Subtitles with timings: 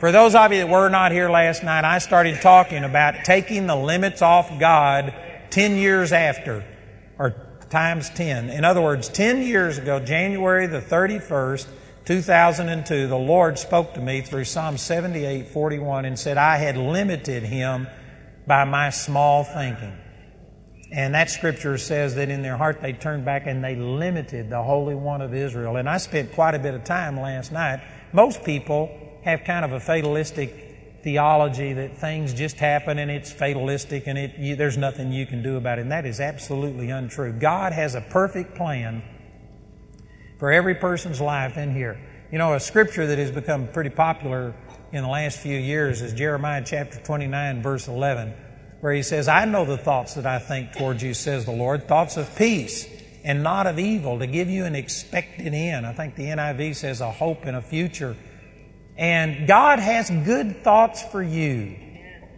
[0.00, 3.66] For those of you that were not here last night, I started talking about taking
[3.66, 5.12] the limits off God
[5.50, 6.64] 10 years after,
[7.18, 7.34] or
[7.68, 8.48] times 10.
[8.48, 11.66] In other words, 10 years ago, January the 31st,
[12.06, 17.42] 2002, the Lord spoke to me through Psalm 78, 41 and said, I had limited
[17.42, 17.86] him
[18.46, 19.98] by my small thinking.
[20.90, 24.62] And that scripture says that in their heart they turned back and they limited the
[24.62, 25.76] Holy One of Israel.
[25.76, 27.82] And I spent quite a bit of time last night.
[28.14, 30.70] Most people have kind of a fatalistic
[31.02, 35.42] theology that things just happen and it's fatalistic and it, you, there's nothing you can
[35.42, 35.82] do about it.
[35.82, 37.32] And that is absolutely untrue.
[37.32, 39.02] God has a perfect plan
[40.38, 42.00] for every person's life in here.
[42.32, 44.54] You know, a scripture that has become pretty popular
[44.92, 48.32] in the last few years is Jeremiah chapter 29, verse 11,
[48.80, 51.88] where he says, I know the thoughts that I think towards you, says the Lord,
[51.88, 52.88] thoughts of peace
[53.22, 55.86] and not of evil, to give you an expected end.
[55.86, 58.16] I think the NIV says a hope and a future.
[59.00, 61.74] And God has good thoughts for you.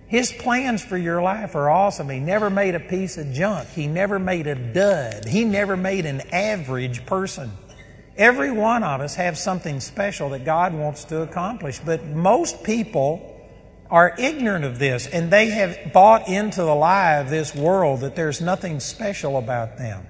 [0.07, 2.09] His plans for your life are awesome.
[2.09, 3.69] He never made a piece of junk.
[3.71, 5.25] He never made a dud.
[5.27, 7.51] He never made an average person.
[8.17, 13.29] Every one of us have something special that God wants to accomplish, but most people
[13.91, 18.15] are ignorant of this and they have bought into the lie of this world that
[18.15, 20.07] there's nothing special about them.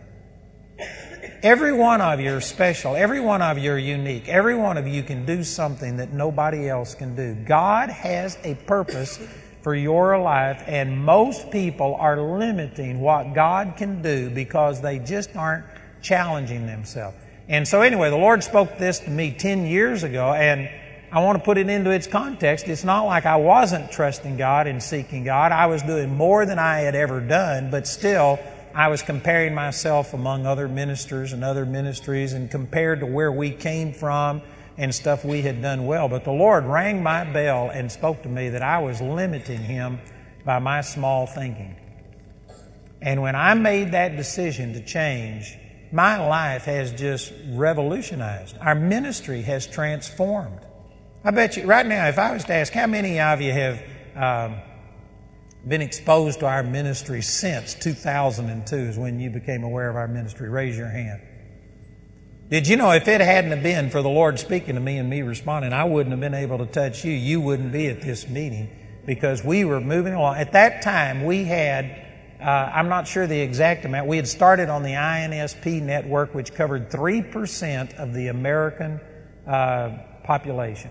[1.42, 2.94] Every one of you are special.
[2.94, 4.28] Every one of you are unique.
[4.28, 7.34] Every one of you can do something that nobody else can do.
[7.34, 9.18] God has a purpose
[9.60, 15.34] for your life, and most people are limiting what God can do because they just
[15.34, 15.64] aren't
[16.00, 17.16] challenging themselves.
[17.48, 20.70] And so, anyway, the Lord spoke this to me 10 years ago, and
[21.10, 22.68] I want to put it into its context.
[22.68, 25.50] It's not like I wasn't trusting God and seeking God.
[25.50, 28.38] I was doing more than I had ever done, but still,
[28.74, 33.50] I was comparing myself among other ministers and other ministries and compared to where we
[33.50, 34.42] came from
[34.78, 36.08] and stuff we had done well.
[36.08, 40.00] But the Lord rang my bell and spoke to me that I was limiting Him
[40.44, 41.76] by my small thinking.
[43.00, 45.58] And when I made that decision to change,
[45.90, 48.56] my life has just revolutionized.
[48.60, 50.60] Our ministry has transformed.
[51.24, 53.82] I bet you right now, if I was to ask how many of you have
[54.16, 54.60] um,
[55.66, 60.48] been exposed to our ministry since 2002 is when you became aware of our ministry.
[60.48, 61.20] Raise your hand.
[62.50, 65.22] Did you know if it hadn't been for the Lord speaking to me and me
[65.22, 67.12] responding, I wouldn't have been able to touch you.
[67.12, 68.68] You wouldn't be at this meeting
[69.06, 70.36] because we were moving along.
[70.36, 72.06] At that time, we had,
[72.40, 76.52] uh, I'm not sure the exact amount, we had started on the INSP network, which
[76.52, 79.00] covered 3% of the American
[79.46, 80.90] uh, population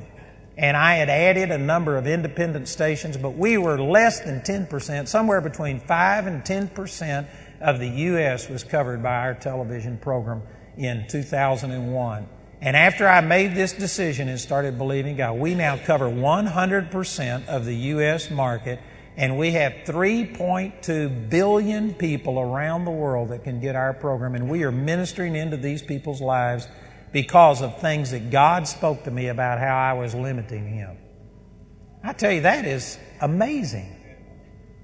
[0.57, 5.07] and I had added a number of independent stations, but we were less than 10%,
[5.07, 7.28] somewhere between 5 and 10%
[7.62, 8.50] of the U.S.
[8.50, 10.41] was covered by our television program
[10.78, 12.28] in 2001.
[12.63, 17.66] And after I made this decision and started believing God, we now cover 100% of
[17.66, 18.29] the U.S.
[18.29, 18.79] market,
[19.17, 24.50] and we have 3.2 billion people around the world that can get our program, and
[24.50, 26.67] we are ministering into these people's lives
[27.11, 30.97] because of things that God spoke to me about how I was limiting Him.
[32.03, 33.95] I tell you, that is amazing.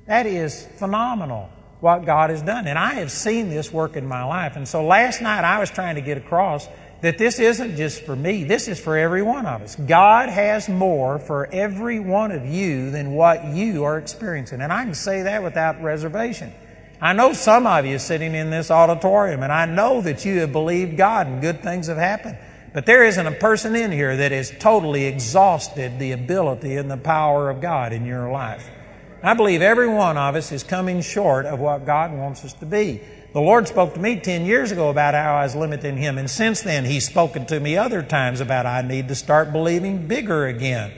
[0.08, 1.50] That is phenomenal
[1.80, 2.68] what God has done.
[2.68, 4.56] And I have seen this work in my life.
[4.56, 6.68] And so last night I was trying to get across
[7.02, 9.76] that this isn't just for me, this is for every one of us.
[9.76, 14.62] God has more for every one of you than what you are experiencing.
[14.62, 16.52] And I can say that without reservation.
[17.00, 20.52] I know some of you sitting in this auditorium, and I know that you have
[20.52, 22.38] believed God and good things have happened.
[22.74, 26.98] But there isn't a person in here that has totally exhausted the ability and the
[26.98, 28.70] power of God in your life.
[29.24, 32.66] I believe every one of us is coming short of what God wants us to
[32.66, 33.02] be.
[33.34, 36.30] The Lord spoke to me 10 years ago about how I was limiting Him, and
[36.30, 40.48] since then He's spoken to me other times about I need to start believing bigger
[40.48, 40.92] again.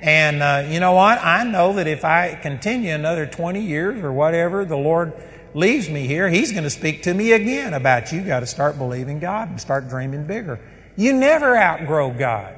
[0.00, 1.18] And uh, you know what?
[1.22, 5.12] I know that if I continue another 20 years or whatever, the Lord
[5.54, 8.78] leaves me here, he's going to speak to me again about you got to start
[8.78, 10.60] believing God and start dreaming bigger.
[10.96, 12.56] You never outgrow God.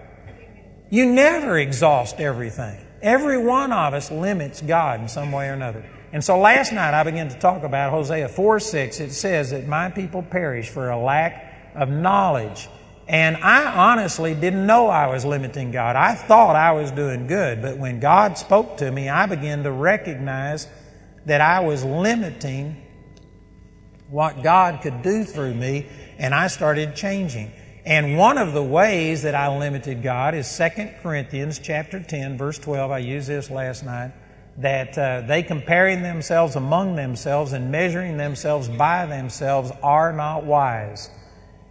[0.90, 2.84] You never exhaust everything.
[3.02, 5.84] Every one of us limits God in some way or another.
[6.12, 9.00] And so last night I began to talk about Hosea 4 6.
[9.00, 12.69] It says that my people perish for a lack of knowledge.
[13.06, 15.96] And I honestly didn't know I was limiting God.
[15.96, 17.62] I thought I was doing good.
[17.62, 20.69] But when God spoke to me, I began to recognize
[21.31, 22.77] that I was limiting
[24.09, 25.87] what God could do through me,
[26.19, 27.53] and I started changing.
[27.85, 32.59] And one of the ways that I limited God is 2 Corinthians chapter 10, verse
[32.59, 32.91] 12.
[32.91, 34.11] I used this last night.
[34.56, 41.11] That uh, they comparing themselves among themselves and measuring themselves by themselves are not wise.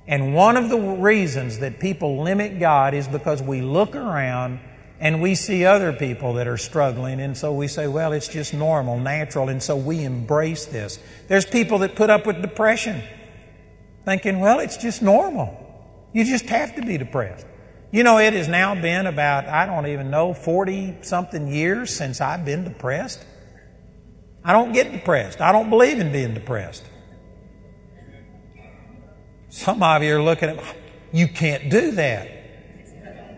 [0.07, 4.61] And one of the reasons that people limit God is because we look around
[4.99, 8.53] And we see other people that are struggling, and so we say, well, it's just
[8.53, 10.99] normal, natural, and so we embrace this.
[11.29, 13.01] There's people that put up with depression,
[14.03, 15.55] thinking, well, it's just normal.
[16.11, 17.45] You just have to be depressed.
[17.91, 22.19] You know, it has now been about, I don't even know, 40 something years since
[22.19, 23.25] I've been depressed.
[24.43, 25.39] I don't get depressed.
[25.39, 26.83] I don't believe in being depressed.
[29.49, 30.75] Some of you are looking at,
[31.11, 32.38] you can't do that.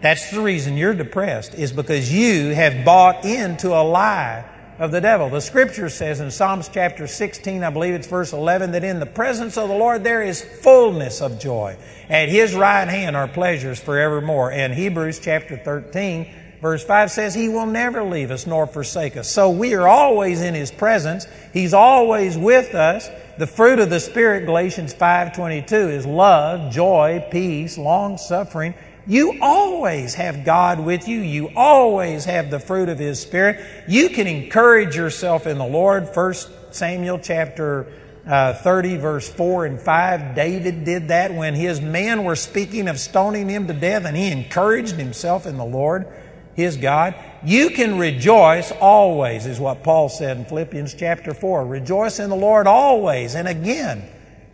[0.02, 4.46] That's the reason you're depressed, is because you have bought into a lie
[4.80, 5.30] of the devil.
[5.30, 9.06] The scripture says in Psalms chapter 16, I believe it's verse 11, that in the
[9.06, 11.78] presence of the Lord there is fullness of joy.
[12.10, 14.52] At his right hand are pleasures forevermore.
[14.52, 19.30] And Hebrews chapter 13, verse 5 says, He will never leave us nor forsake us.
[19.30, 21.28] So we are always in His presence.
[21.54, 23.08] He's always with us.
[23.38, 28.74] The fruit of the Spirit, Galatians 5.22, is love, joy, peace, long suffering,
[29.08, 31.20] you always have God with you.
[31.20, 33.66] You always have the fruit of His Spirit.
[33.88, 36.10] You can encourage yourself in the Lord.
[36.10, 37.88] First Samuel chapter
[38.26, 40.36] uh, 30 verse 4 and 5.
[40.36, 44.32] David did that when his men were speaking of stoning him to death and he
[44.32, 46.08] encouraged himself in the Lord,
[46.54, 47.16] his God.
[47.44, 51.66] You can rejoice always is what Paul said in Philippians chapter 4.
[51.66, 53.36] Rejoice in the Lord always.
[53.36, 54.08] And again,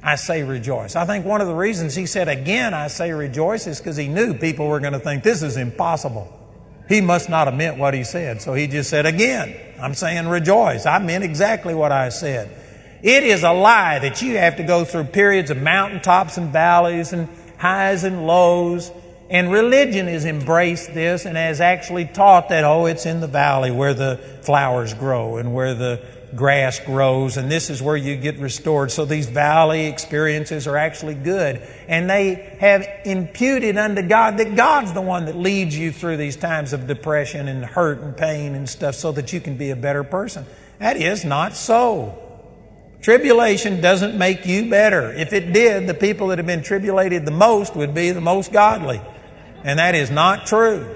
[0.07, 0.95] I say rejoice.
[0.95, 4.07] I think one of the reasons he said again, I say rejoice, is because he
[4.07, 6.31] knew people were going to think this is impossible.
[6.87, 8.41] He must not have meant what he said.
[8.41, 10.85] So he just said again, I'm saying rejoice.
[10.85, 12.49] I meant exactly what I said.
[13.03, 17.11] It is a lie that you have to go through periods of mountaintops and valleys
[17.11, 17.27] and
[17.57, 18.89] highs and lows.
[19.29, 23.71] And religion has embraced this and has actually taught that, oh, it's in the valley
[23.71, 26.01] where the flowers grow and where the
[26.35, 28.91] grass grows, and this is where you get restored.
[28.91, 31.61] So these valley experiences are actually good.
[31.87, 36.35] And they have imputed unto God that God's the one that leads you through these
[36.35, 39.75] times of depression and hurt and pain and stuff so that you can be a
[39.75, 40.45] better person.
[40.79, 42.23] That is not so.
[43.01, 45.13] Tribulation doesn't make you better.
[45.13, 48.51] If it did, the people that have been tribulated the most would be the most
[48.51, 49.01] godly.
[49.63, 50.95] And that is not true.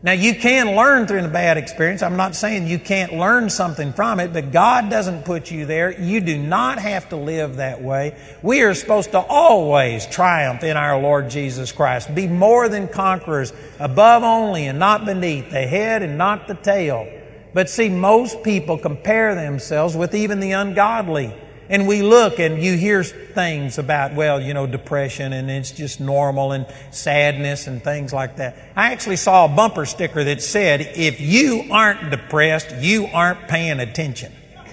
[0.00, 2.04] Now, you can learn through a bad experience.
[2.04, 5.90] I'm not saying you can't learn something from it, but God doesn't put you there.
[6.00, 8.16] You do not have to live that way.
[8.40, 13.52] We are supposed to always triumph in our Lord Jesus Christ, be more than conquerors,
[13.80, 17.08] above only and not beneath, the head and not the tail.
[17.52, 21.34] But see, most people compare themselves with even the ungodly.
[21.70, 26.00] And we look and you hear things about, well, you know, depression and it's just
[26.00, 28.56] normal and sadness and things like that.
[28.74, 33.80] I actually saw a bumper sticker that said, if you aren't depressed, you aren't paying
[33.80, 34.32] attention.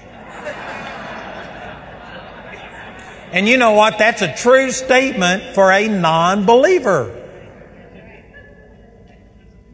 [3.33, 3.97] and you know what?
[3.97, 7.23] That's a true statement for a non believer.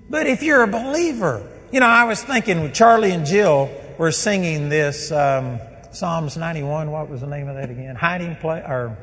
[0.10, 3.70] But if you're a believer, you know, I was thinking, Charlie and Jill
[4.00, 5.12] were singing this.
[5.12, 5.60] Um,
[5.92, 7.96] Psalms 91, what was the name of that again?
[7.96, 8.98] Hiding place, or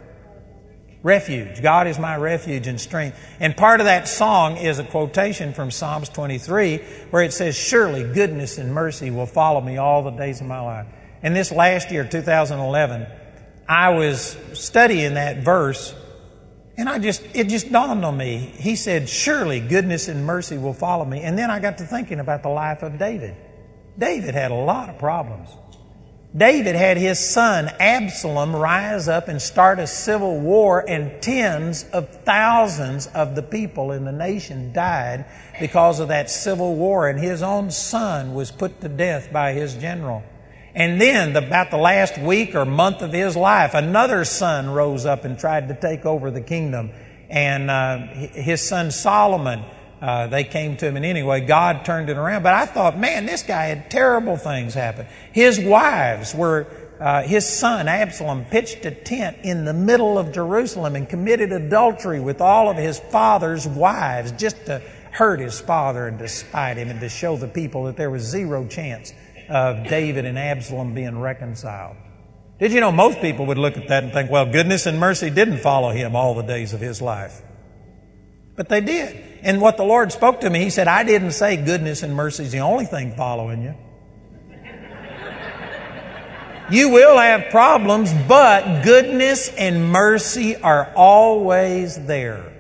[1.03, 1.63] refuge.
[1.63, 3.19] God is my refuge and strength.
[3.41, 6.79] And part of that song is a quotation from Psalms 23
[7.11, 10.61] where it says, Surely goodness and mercy will follow me all the days of my
[10.61, 10.87] life.
[11.23, 13.07] And this last year, 2011,
[13.69, 15.95] I was studying that verse
[16.79, 18.37] and I just, it just dawned on me.
[18.57, 21.23] He said, Surely goodness and mercy will follow me.
[21.23, 23.35] And then I got to thinking about the life of David.
[23.99, 25.51] David had a lot of problems.
[26.37, 32.11] David had his son Absalom rise up and start a civil war, and tens of
[32.25, 35.25] thousands of the people in the nation died
[35.59, 39.75] because of that civil war, and his own son was put to death by his
[39.75, 40.23] general.
[40.75, 45.25] And then, about the last week or month of his life, another son rose up
[45.25, 46.91] and tried to take over the kingdom.
[47.31, 49.65] And uh, his son Solomon
[50.01, 52.43] uh, they came to him, and anyway, God turned it around.
[52.43, 55.07] But I thought, man, this guy had terrible things happen.
[55.33, 56.67] His wives were,
[57.01, 62.21] uh, his son Absalom pitched a tent in the middle of Jerusalem and committed adultery
[62.21, 66.91] with all of his father's wives just to hurt his father and to spite him
[66.91, 69.13] and to show the people that there was zero chance
[69.49, 71.97] of David and Absalom being reconciled.
[72.61, 75.31] Did you know most people would look at that and think, well, goodness and mercy
[75.31, 77.41] didn't follow him all the days of his life?
[78.57, 79.28] But they did.
[79.43, 82.45] And what the Lord spoke to me, He said, I didn't say goodness and mercy
[82.45, 83.75] is the only thing following you.
[86.71, 92.53] You will have problems, but goodness and mercy are always there.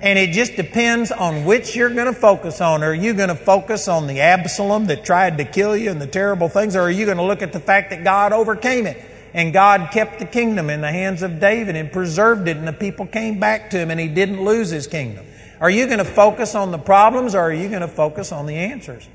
[0.00, 2.82] And it just depends on which you're going to focus on.
[2.82, 6.06] Are you going to focus on the Absalom that tried to kill you and the
[6.06, 9.02] terrible things, or are you going to look at the fact that God overcame it?
[9.32, 12.72] And God kept the kingdom in the hands of David and preserved it, and the
[12.72, 15.26] people came back to him, and he didn't lose his kingdom.
[15.60, 18.46] Are you going to focus on the problems or are you going to focus on
[18.46, 19.08] the answers?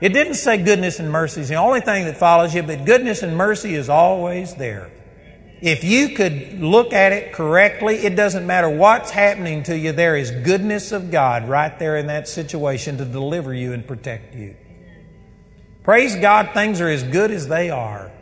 [0.00, 3.22] It didn't say goodness and mercy is the only thing that follows you, but goodness
[3.22, 4.90] and mercy is always there.
[5.62, 10.16] If you could look at it correctly, it doesn't matter what's happening to you, there
[10.16, 14.54] is goodness of God right there in that situation to deliver you and protect you.
[15.82, 18.12] Praise God, things are as good as they are.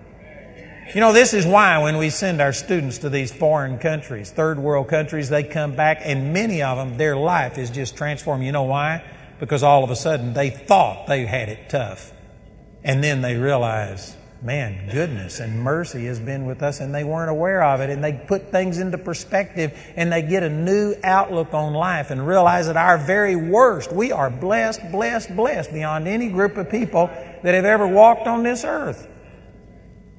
[0.94, 4.60] You know, this is why when we send our students to these foreign countries, third
[4.60, 8.44] world countries, they come back and many of them, their life is just transformed.
[8.44, 9.02] You know why?
[9.40, 12.12] Because all of a sudden they thought they had it tough.
[12.84, 17.30] And then they realize, man, goodness and mercy has been with us and they weren't
[17.30, 21.52] aware of it and they put things into perspective and they get a new outlook
[21.54, 26.28] on life and realize that our very worst, we are blessed, blessed, blessed beyond any
[26.28, 27.08] group of people
[27.42, 29.08] that have ever walked on this earth.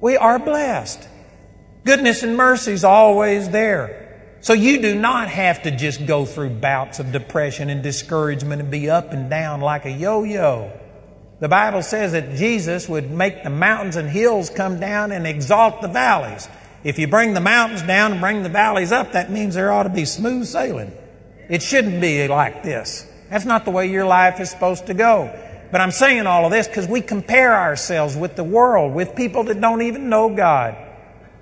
[0.00, 1.08] We are blessed.
[1.84, 4.38] Goodness and mercy is always there.
[4.40, 8.70] So you do not have to just go through bouts of depression and discouragement and
[8.70, 10.72] be up and down like a yo-yo.
[11.40, 15.82] The Bible says that Jesus would make the mountains and hills come down and exalt
[15.82, 16.48] the valleys.
[16.84, 19.82] If you bring the mountains down and bring the valleys up, that means there ought
[19.82, 20.92] to be smooth sailing.
[21.48, 23.06] It shouldn't be like this.
[23.30, 25.24] That's not the way your life is supposed to go.
[25.70, 29.44] But I'm saying all of this because we compare ourselves with the world, with people
[29.44, 30.76] that don't even know God.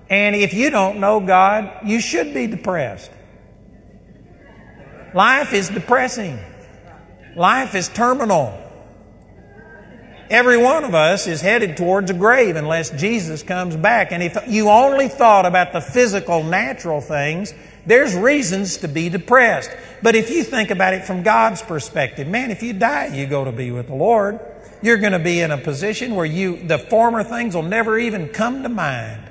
[0.09, 3.11] And if you don't know God, you should be depressed.
[5.15, 6.39] Life is depressing.
[7.37, 8.61] Life is terminal.
[10.35, 14.11] Every one of us is headed towards a grave unless Jesus comes back.
[14.11, 17.55] And if you only thought about the physical, natural things,
[17.87, 19.71] there's reasons to be depressed.
[20.03, 23.45] But if you think about it from God's perspective, man, if you die, you go
[23.45, 24.41] to be with the Lord.
[24.83, 28.29] You're going to be in a position where you, the former things will never even
[28.31, 29.23] come to mind.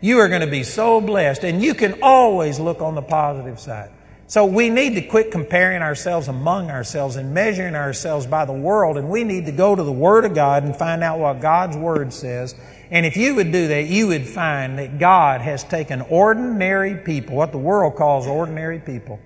[0.00, 3.60] You are going to be so blessed and you can always look on the positive
[3.60, 3.92] side.
[4.30, 8.96] So we need to quit comparing ourselves among ourselves and measuring ourselves by the world,
[8.96, 11.76] and we need to go to the Word of God and find out what God's
[11.76, 12.54] Word says.
[12.92, 17.34] And if you would do that, you would find that God has taken ordinary people,
[17.34, 19.18] what the world calls ordinary people,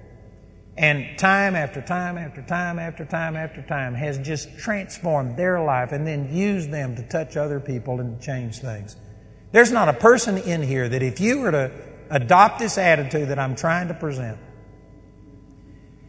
[0.79, 5.93] and time after time after time after time after time has just transformed their life
[5.93, 8.97] and then used them to touch other people and change things.
[9.53, 11.71] There's not a person in here that if you were to
[12.09, 14.39] adopt this attitude that I'm trying to present,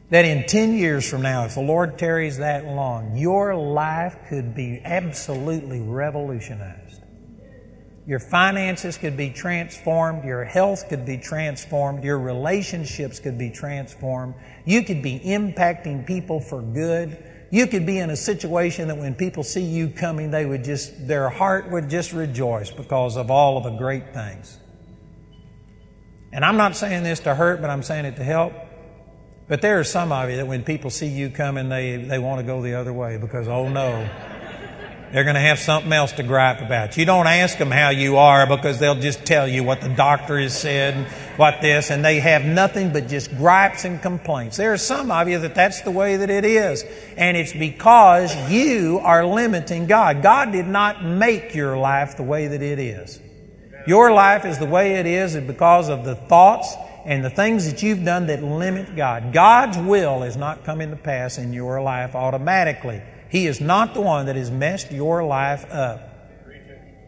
[0.09, 4.53] that in 10 years from now, if the Lord tarries that long, your life could
[4.53, 7.01] be absolutely revolutionized.
[8.07, 10.23] Your finances could be transformed.
[10.23, 12.03] Your health could be transformed.
[12.03, 14.35] Your relationships could be transformed.
[14.63, 17.17] You could be impacting people for good.
[17.49, 21.07] You could be in a situation that when people see you coming, they would just,
[21.07, 24.59] their heart would just rejoice because of all of the great things.
[26.31, 28.53] And I'm not saying this to hurt, but I'm saying it to help.
[29.47, 32.39] But there are some of you that when people see you coming, they, they want
[32.39, 34.09] to go the other way because, oh no,
[35.11, 36.97] they're going to have something else to gripe about.
[36.97, 40.39] You don't ask them how you are because they'll just tell you what the doctor
[40.39, 41.05] has said and
[41.37, 44.57] what this, and they have nothing but just gripes and complaints.
[44.57, 46.83] There are some of you that that's the way that it is.
[47.15, 50.23] And it's because you are limiting God.
[50.23, 53.19] God did not make your life the way that it is.
[53.87, 56.75] Your life is the way it is because of the thoughts
[57.05, 59.31] and the things that you've done that limit God.
[59.31, 63.01] God's will is not coming to pass in your life automatically.
[63.29, 66.15] He is not the one that has messed your life up.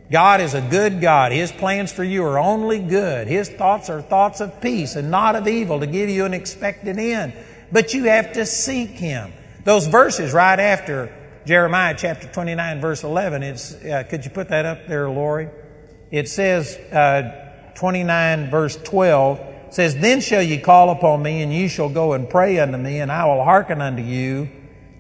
[0.10, 1.32] God is a good God.
[1.32, 3.28] His plans for you are only good.
[3.28, 6.98] His thoughts are thoughts of peace and not of evil to give you an expected
[6.98, 7.34] end.
[7.72, 9.34] But you have to seek Him.
[9.66, 11.14] Those verses right after
[11.46, 15.50] Jeremiah chapter 29 verse 11, it's, uh, could you put that up there, Lori?
[16.10, 21.68] It says, uh, 29 verse 12, says, Then shall ye call upon me, and you
[21.68, 24.50] shall go and pray unto me, and I will hearken unto you.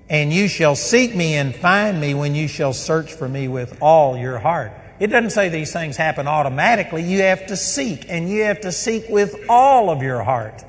[0.09, 3.81] And you shall seek me and find me when you shall search for me with
[3.81, 4.71] all your heart.
[4.99, 7.03] It doesn't say these things happen automatically.
[7.03, 10.63] You have to seek, and you have to seek with all of your heart.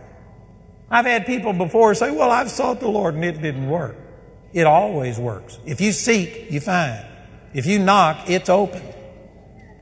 [0.91, 3.97] I've had people before say, Well, I've sought the Lord and it didn't work.
[4.53, 5.59] It always works.
[5.67, 7.05] If you seek, you find.
[7.53, 8.83] If you knock, it's open.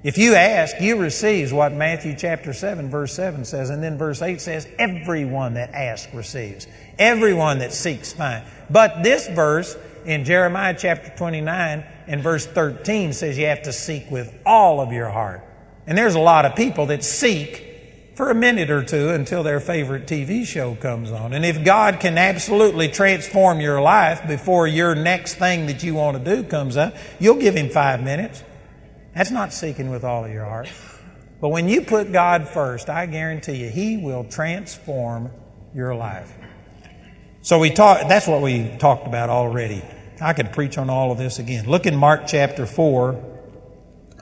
[0.03, 3.71] If you ask, you receive what Matthew chapter 7 verse 7 says.
[3.71, 6.67] And then verse 8 says, everyone that asks receives.
[6.99, 8.49] Everyone that seeks finds.
[8.71, 14.11] But this verse in Jeremiah chapter 29 and verse 13 says you have to seek
[14.11, 15.43] with all of your heart.
[15.87, 17.65] And there's a lot of people that seek
[18.17, 21.33] for a minute or two until their favorite TV show comes on.
[21.33, 26.17] And if God can absolutely transform your life before your next thing that you want
[26.17, 28.43] to do comes up, you'll give Him five minutes.
[29.16, 30.68] That's not seeking with all of your heart.
[31.40, 35.30] But when you put God first, I guarantee you, He will transform
[35.75, 36.30] your life.
[37.40, 39.82] So we talk, that's what we talked about already.
[40.20, 41.66] I could preach on all of this again.
[41.66, 43.37] Look in Mark chapter 4.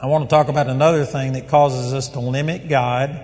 [0.00, 3.20] I want to talk about another thing that causes us to limit God.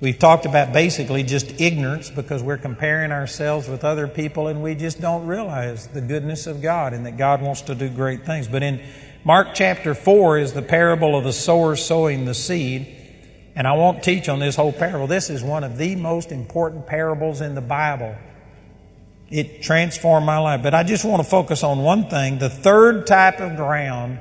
[0.00, 4.74] We've talked about basically just ignorance because we're comparing ourselves with other people and we
[4.74, 8.48] just don't realize the goodness of God and that God wants to do great things.
[8.48, 8.82] But in
[9.26, 12.86] Mark chapter 4 is the parable of the sower sowing the seed.
[13.56, 15.06] And I won't teach on this whole parable.
[15.06, 18.16] This is one of the most important parables in the Bible
[19.30, 20.62] it transformed my life.
[20.62, 22.38] But I just want to focus on one thing.
[22.38, 24.18] The third type of ground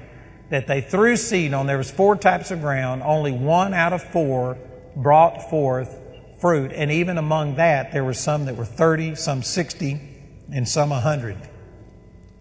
[0.50, 3.04] that they threw seed on, there was four types of ground.
[3.04, 4.58] Only one out of four
[4.96, 6.00] brought forth
[6.40, 6.72] fruit.
[6.74, 10.00] And even among that, there were some that were 30, some 60,
[10.52, 11.38] and some 100.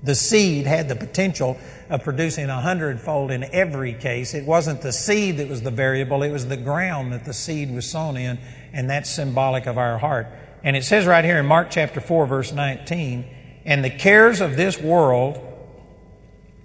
[0.03, 1.57] The seed had the potential
[1.89, 4.35] of producing a hundredfold in every case.
[4.35, 7.73] It wasn't the seed that was the variable, it was the ground that the seed
[7.73, 8.39] was sown in,
[8.73, 10.27] and that's symbolic of our heart.
[10.65, 13.27] And it says right here in Mark chapter 4, verse 19,
[13.65, 15.41] and the cares of this world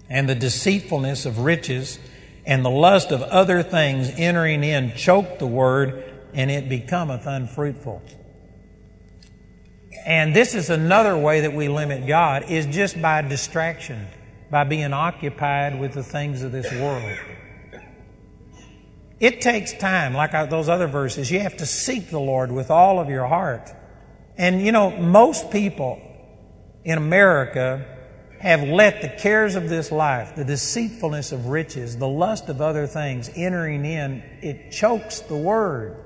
[0.09, 1.99] and the deceitfulness of riches
[2.45, 6.03] and the lust of other things entering in choke the word
[6.33, 8.01] and it becometh unfruitful.
[10.05, 14.07] And this is another way that we limit God is just by distraction,
[14.49, 17.17] by being occupied with the things of this world.
[19.19, 21.31] It takes time, like those other verses.
[21.31, 23.71] You have to seek the Lord with all of your heart.
[24.37, 25.99] And you know, most people
[26.83, 27.85] in America
[28.39, 32.85] have let the cares of this life, the deceitfulness of riches, the lust of other
[32.85, 35.97] things entering in, it chokes the word.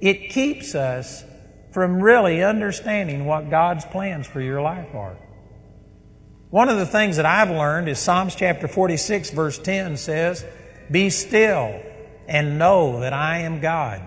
[0.00, 1.24] It keeps us
[1.76, 5.14] from really understanding what God's plans for your life are.
[6.48, 10.42] One of the things that I've learned is Psalms chapter 46, verse 10 says,
[10.90, 11.82] Be still
[12.26, 14.00] and know that I am God.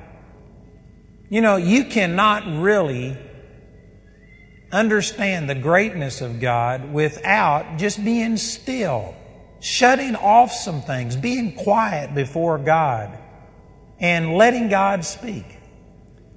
[1.29, 3.15] You know, you cannot really
[4.71, 9.13] understand the greatness of God without just being still,
[9.59, 13.15] shutting off some things, being quiet before God,
[13.99, 15.58] and letting God speak.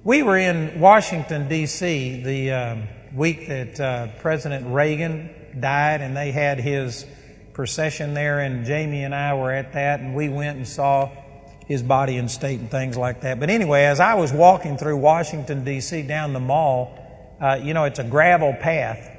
[0.05, 2.23] We were in Washington, D.C.
[2.23, 7.05] the um, week that uh, President Reagan died, and they had his
[7.53, 11.09] procession there, and Jamie and I were at that, and we went and saw
[11.67, 13.39] his body in state and things like that.
[13.39, 16.99] But anyway, as I was walking through Washington, D.C., down the mall,
[17.39, 19.09] uh, you know, it's a gravel path.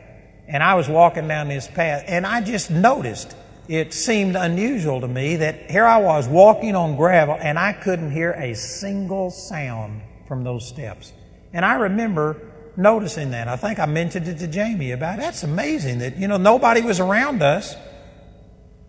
[0.47, 3.35] And I was walking down this path and I just noticed
[3.67, 8.11] it seemed unusual to me that here I was walking on gravel and I couldn't
[8.11, 11.13] hear a single sound from those steps.
[11.53, 12.41] And I remember
[12.77, 13.49] noticing that.
[13.49, 17.01] I think I mentioned it to Jamie about that's amazing that, you know, nobody was
[17.01, 17.77] around us.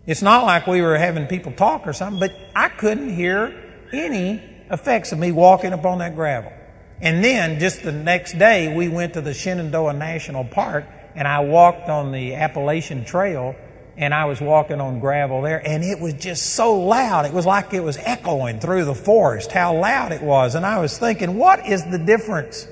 [0.06, 3.54] It's not like we were having people talk or something, but I couldn't hear
[3.92, 6.52] any effects of me walking upon that gravel.
[7.00, 11.40] And then just the next day, we went to the Shenandoah National Park and I
[11.40, 13.54] walked on the Appalachian Trail
[13.96, 17.24] and I was walking on gravel there and it was just so loud.
[17.24, 20.54] It was like it was echoing through the forest, how loud it was.
[20.54, 22.68] And I was thinking, what is the difference?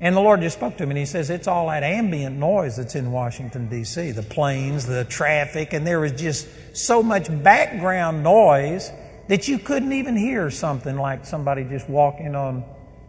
[0.00, 2.76] And the Lord just spoke to me and He says, it's all that ambient noise
[2.76, 4.10] that's in Washington, D.C.
[4.10, 8.90] The planes, the traffic, and there was just so much background noise
[9.28, 12.64] that you couldn't even hear something like somebody just walking on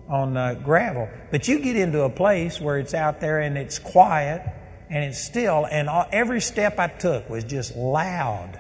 [0.08, 1.10] on uh, gravel.
[1.32, 4.42] But you get into a place where it's out there and it's quiet
[4.94, 8.60] and it's still, and all, every step I took was just loud.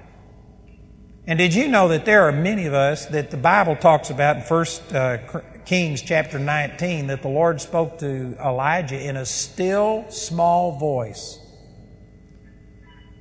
[1.28, 4.38] And did you know that there are many of us that the Bible talks about
[4.38, 10.80] in uh, Kings chapter 19 that the Lord spoke to Elijah in a still small
[10.80, 11.38] voice.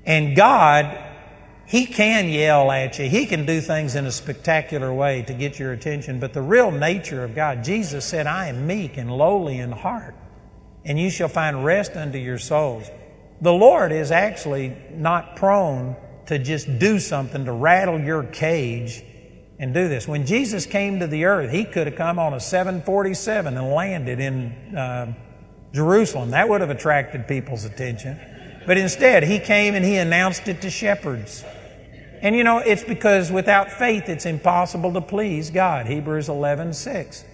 [0.06, 1.10] And God
[1.72, 3.08] he can yell at you.
[3.08, 6.20] He can do things in a spectacular way to get your attention.
[6.20, 10.14] But the real nature of God, Jesus said, I am meek and lowly in heart,
[10.84, 12.90] and you shall find rest unto your souls.
[13.42, 19.02] The Lord is actually not prone to just do something to rattle your cage
[19.58, 20.06] and do this.
[20.06, 24.20] When Jesus came to the earth, he could have come on a 747 and landed
[24.20, 25.12] in uh,
[25.72, 26.30] Jerusalem.
[26.30, 28.16] That would have attracted people's attention.
[28.64, 31.44] But instead, he came and he announced it to shepherds.
[32.20, 35.86] And you know, it's because without faith it's impossible to please God.
[35.86, 37.24] Hebrews 11, 6.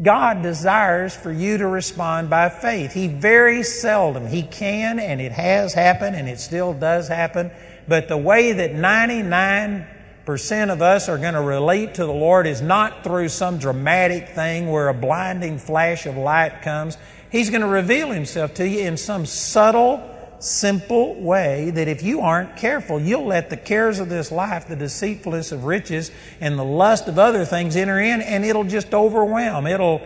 [0.00, 2.92] God desires for you to respond by faith.
[2.92, 7.50] He very seldom, He can, and it has happened, and it still does happen.
[7.86, 12.62] But the way that 99% of us are going to relate to the Lord is
[12.62, 16.96] not through some dramatic thing where a blinding flash of light comes.
[17.30, 20.11] He's going to reveal Himself to you in some subtle,
[20.44, 24.76] simple way that if you aren't careful, you'll let the cares of this life, the
[24.76, 29.66] deceitfulness of riches, and the lust of other things enter in, and it'll just overwhelm.
[29.66, 30.00] It'll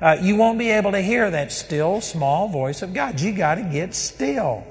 [0.00, 3.20] uh, you won't be able to hear that still, small voice of God.
[3.20, 4.66] You got to get still.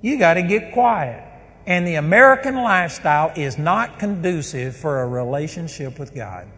[0.00, 1.22] You got to get quiet.
[1.66, 6.48] And the American lifestyle is not conducive for a relationship with God.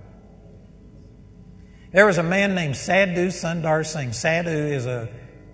[1.93, 4.13] There was a man named Sadhu Sundar Singh.
[4.13, 5.09] Sadhu is a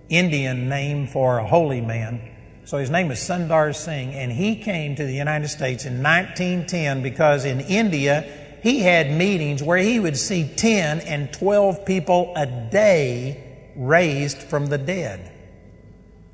[0.09, 2.32] Indian name for a holy man.
[2.73, 7.03] So his name is Sundar Singh, and he came to the United States in 1910
[7.03, 8.25] because in India
[8.63, 14.65] he had meetings where he would see 10 and 12 people a day raised from
[14.65, 15.31] the dead.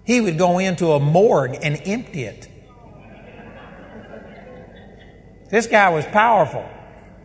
[0.06, 2.48] He would go into a morgue and empty it.
[5.52, 6.66] This guy was powerful.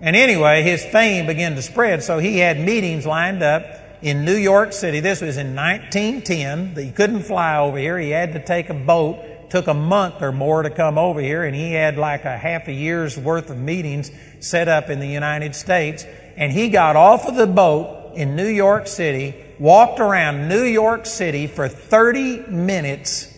[0.01, 3.63] And anyway, his fame began to spread, so he had meetings lined up
[4.05, 5.01] in New York City.
[5.01, 6.77] This was in 1910.
[6.77, 7.99] He couldn't fly over here.
[7.99, 9.19] He had to take a boat
[9.55, 12.67] took a month or more to come over here, and he had like a half
[12.67, 16.05] a year's worth of meetings set up in the United States.
[16.37, 21.07] And he got off of the boat in New York City, walked around New York
[21.07, 23.33] City for 30 minutes,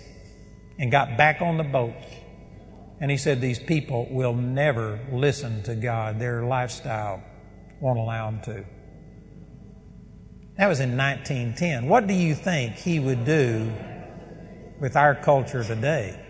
[0.79, 1.95] and got back on the boat.
[2.99, 6.19] And he said, These people will never listen to God.
[6.19, 7.23] Their lifestyle
[7.79, 8.76] won't allow them to.
[10.57, 11.87] That was in 1910.
[11.87, 13.71] What do you think he would do
[14.81, 16.21] with our culture today.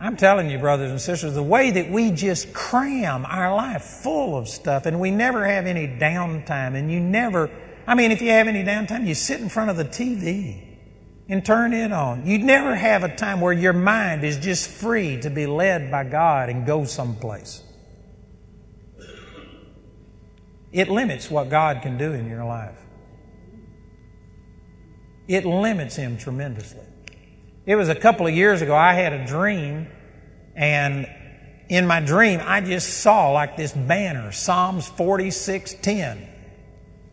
[0.00, 4.36] I'm telling you, brothers and sisters, the way that we just cram our life full
[4.36, 7.50] of stuff and we never have any downtime, and you never,
[7.86, 10.62] I mean, if you have any downtime, you sit in front of the TV
[11.26, 12.26] and turn it on.
[12.26, 16.04] You never have a time where your mind is just free to be led by
[16.04, 17.62] God and go someplace.
[20.74, 22.76] It limits what God can do in your life.
[25.28, 26.82] It limits Him tremendously.
[27.64, 29.86] It was a couple of years ago, I had a dream,
[30.56, 31.08] and
[31.68, 36.26] in my dream, I just saw like this banner, Psalms 46:10.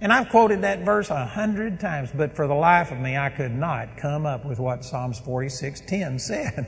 [0.02, 3.30] And I've quoted that verse a hundred times, but for the life of me, I
[3.30, 6.66] could not come up with what Psalms 46:10 said.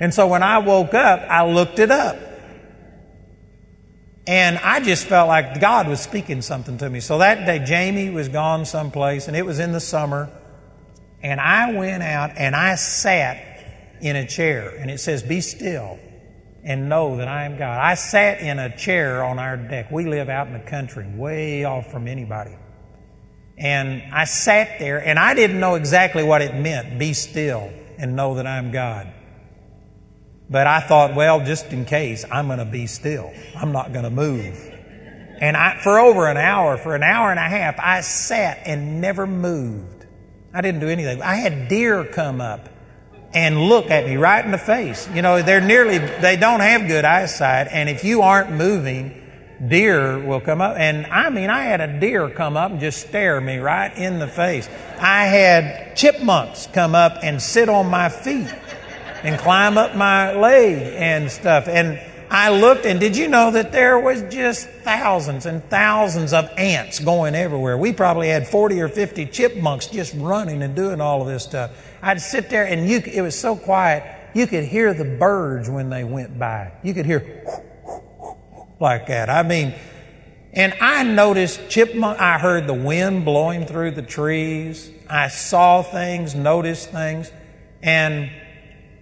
[0.00, 2.33] And so when I woke up, I looked it up.
[4.26, 7.00] And I just felt like God was speaking something to me.
[7.00, 10.30] So that day, Jamie was gone someplace, and it was in the summer.
[11.22, 15.98] And I went out and I sat in a chair, and it says, Be still
[16.62, 17.78] and know that I am God.
[17.78, 19.90] I sat in a chair on our deck.
[19.90, 22.56] We live out in the country, way off from anybody.
[23.58, 28.16] And I sat there, and I didn't know exactly what it meant be still and
[28.16, 29.12] know that I'm God.
[30.54, 33.32] But I thought, well, just in case, I'm going to be still.
[33.56, 34.56] I'm not going to move.
[35.40, 39.00] And I, for over an hour, for an hour and a half, I sat and
[39.00, 40.06] never moved.
[40.52, 41.20] I didn't do anything.
[41.22, 42.68] I had deer come up
[43.34, 45.08] and look at me right in the face.
[45.12, 47.66] You know, they're nearly, they don't have good eyesight.
[47.72, 49.24] And if you aren't moving,
[49.66, 50.76] deer will come up.
[50.78, 54.20] And I mean, I had a deer come up and just stare me right in
[54.20, 54.68] the face.
[55.00, 58.54] I had chipmunks come up and sit on my feet
[59.24, 61.66] and climb up my leg and stuff.
[61.66, 61.98] And
[62.30, 66.98] I looked, and did you know that there was just thousands and thousands of ants
[66.98, 67.78] going everywhere?
[67.78, 71.70] We probably had 40 or 50 chipmunks just running and doing all of this stuff.
[72.02, 75.88] I'd sit there, and you, it was so quiet, you could hear the birds when
[75.88, 76.72] they went by.
[76.82, 77.46] You could hear
[78.78, 79.30] like that.
[79.30, 79.74] I mean,
[80.52, 84.90] and I noticed chipmunk, I heard the wind blowing through the trees.
[85.08, 87.30] I saw things, noticed things,
[87.82, 88.30] and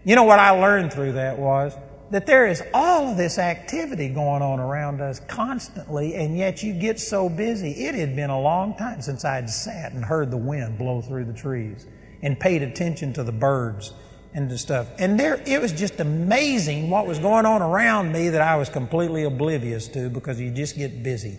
[0.05, 1.75] you know what I learned through that was
[2.13, 6.75] that there is all of this activity going on around us constantly, and yet you
[6.75, 7.71] get so busy.
[7.71, 11.25] It had been a long time since I'd sat and heard the wind blow through
[11.25, 11.87] the trees
[12.21, 13.95] and paid attention to the birds
[14.35, 14.89] and the stuff.
[14.99, 18.69] And there, it was just amazing what was going on around me that I was
[18.69, 21.39] completely oblivious to because you just get busy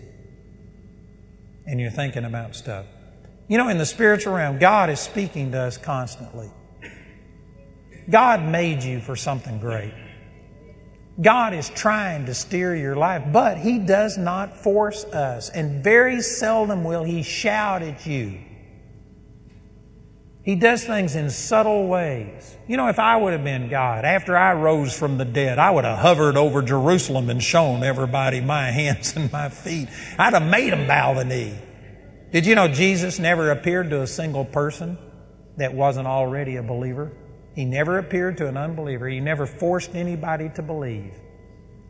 [1.66, 2.86] and you're thinking about stuff.
[3.46, 6.50] You know, in the spiritual realm, God is speaking to us constantly.
[8.08, 9.94] God made you for something great.
[11.20, 16.20] God is trying to steer your life, but He does not force us, and very
[16.20, 18.40] seldom will He shout at you.
[20.42, 22.54] He does things in subtle ways.
[22.68, 25.70] You know, if I would have been God, after I rose from the dead, I
[25.70, 29.88] would have hovered over Jerusalem and shown everybody my hands and my feet.
[30.18, 31.58] I'd have made them bow the knee.
[32.32, 34.98] Did you know Jesus never appeared to a single person
[35.56, 37.12] that wasn't already a believer?
[37.54, 39.08] He never appeared to an unbeliever.
[39.08, 41.14] He never forced anybody to believe.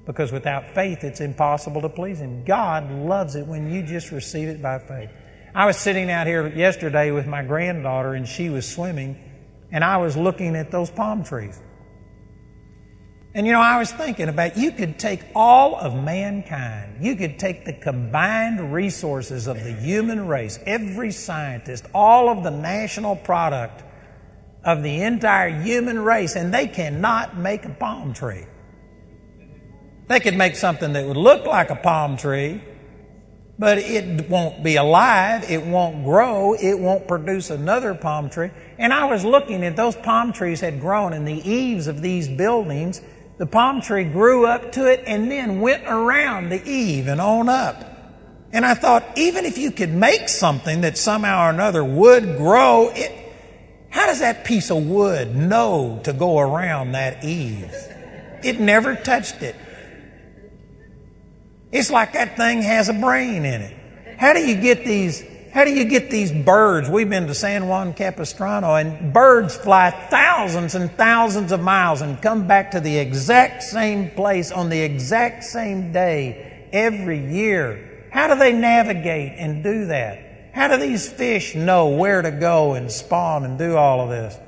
[0.06, 2.44] Because without faith, it's impossible to please Him.
[2.44, 5.10] God loves it when you just receive it by faith.
[5.54, 9.16] I was sitting out here yesterday with my granddaughter, and she was swimming,
[9.72, 11.58] and I was looking at those palm trees.
[13.36, 17.38] And you know, I was thinking about you could take all of mankind, you could
[17.38, 23.83] take the combined resources of the human race, every scientist, all of the national product
[24.64, 28.46] of the entire human race, and they cannot make a palm tree.
[30.08, 32.62] They could make something that would look like a palm tree,
[33.58, 38.50] but it won't be alive, it won't grow, it won't produce another palm tree.
[38.78, 42.28] And I was looking at those palm trees had grown in the eaves of these
[42.28, 43.00] buildings
[43.36, 47.48] the palm tree grew up to it and then went around the eave and on
[47.48, 47.90] up.
[48.52, 52.90] And I thought, even if you could make something that somehow or another would grow,
[52.94, 53.12] it,
[53.94, 57.72] how does that piece of wood know to go around that eave?
[58.42, 59.54] It never touched it.
[61.70, 64.18] It's like that thing has a brain in it.
[64.18, 66.90] How do you get these how do you get these birds?
[66.90, 72.20] We've been to San Juan Capistrano and birds fly thousands and thousands of miles and
[72.20, 78.08] come back to the exact same place on the exact same day every year.
[78.10, 80.23] How do they navigate and do that?
[80.54, 84.38] How do these fish know where to go and spawn and do all of this?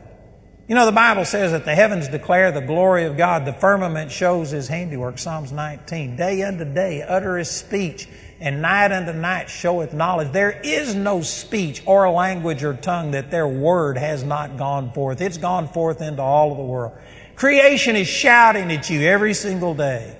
[0.69, 4.13] You know, the Bible says that the heavens declare the glory of God, the firmament
[4.13, 6.15] shows his handiwork, Psalms 19.
[6.15, 10.31] Day unto day uttereth speech and night unto night showeth knowledge.
[10.31, 15.21] There is no speech or language or tongue that their word has not gone forth.
[15.21, 16.97] It's gone forth into all of the world.
[17.35, 20.17] Creation is shouting at you every single day.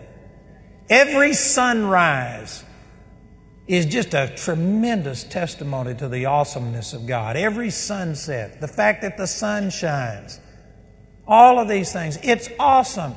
[0.89, 2.65] Every sunrise
[3.67, 7.37] is just a tremendous testimony to the awesomeness of God.
[7.37, 10.41] Every sunset, the fact that the sun shines,
[11.27, 13.15] all of these things, it's awesome.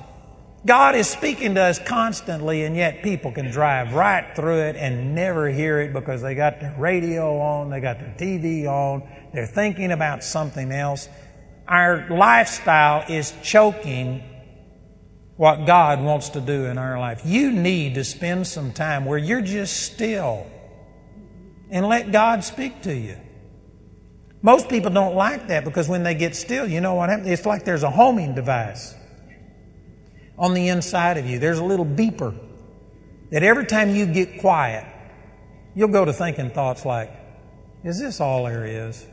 [0.65, 5.15] God is speaking to us constantly, and yet people can drive right through it and
[5.15, 9.45] never hear it because they got their radio on, they got their TV on, they're
[9.45, 11.07] thinking about something else.
[11.67, 14.23] Our lifestyle is choking
[15.39, 17.21] what God wants to do in our life.
[17.23, 20.45] You need to spend some time where you're just still
[21.69, 23.15] and let God speak to you.
[24.41, 27.29] Most people don't like that because when they get still, you know what happens?
[27.29, 28.93] It's like there's a homing device
[30.37, 31.39] on the inside of you.
[31.39, 32.37] There's a little beeper
[33.31, 34.85] that every time you get quiet,
[35.73, 37.13] you'll go to thinking thoughts like,
[37.85, 39.07] is this all there is?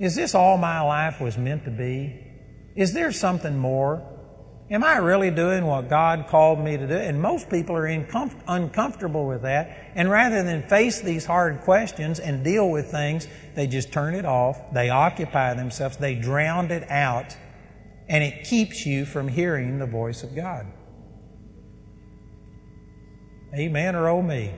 [0.00, 2.31] Is this all my life was meant to be?
[2.74, 4.08] Is there something more?
[4.70, 6.94] Am I really doing what God called me to do?
[6.94, 9.92] And most people are uncomfortable with that.
[9.94, 14.24] And rather than face these hard questions and deal with things, they just turn it
[14.24, 14.72] off.
[14.72, 15.98] They occupy themselves.
[15.98, 17.36] They drown it out
[18.08, 20.66] and it keeps you from hearing the voice of God.
[23.54, 24.54] Amen or oh me.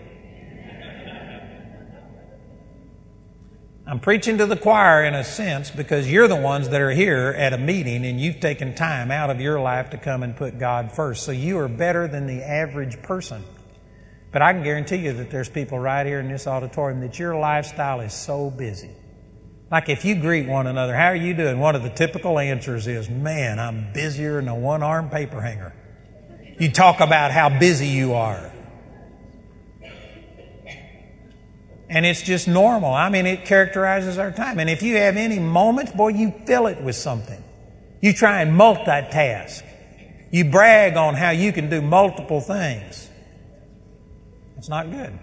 [3.86, 7.34] I'm preaching to the choir in a sense because you're the ones that are here
[7.36, 10.58] at a meeting and you've taken time out of your life to come and put
[10.58, 11.24] God first.
[11.24, 13.44] So you are better than the average person.
[14.32, 17.36] But I can guarantee you that there's people right here in this auditorium that your
[17.36, 18.90] lifestyle is so busy
[19.74, 21.58] like if you greet one another, how are you doing?
[21.58, 25.74] One of the typical answers is, man, I'm busier than a one armed paper hanger.
[26.60, 28.52] You talk about how busy you are.
[31.88, 32.92] And it's just normal.
[32.92, 34.58] I mean, it characterizes our time.
[34.58, 37.42] And if you have any moments, boy, you fill it with something.
[38.00, 39.62] You try and multitask.
[40.30, 43.08] You brag on how you can do multiple things.
[44.56, 45.18] It's not good.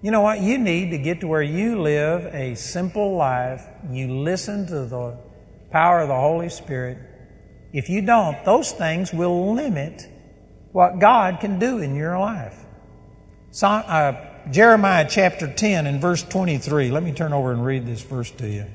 [0.00, 0.40] You know what?
[0.40, 3.64] You need to get to where you live a simple life.
[3.90, 5.18] You listen to the
[5.70, 6.98] power of the Holy Spirit.
[7.72, 10.08] If you don't, those things will limit
[10.72, 12.56] what God can do in your life.
[13.50, 16.90] So, uh, Jeremiah chapter 10 and verse 23.
[16.90, 18.66] Let me turn over and read this verse to you.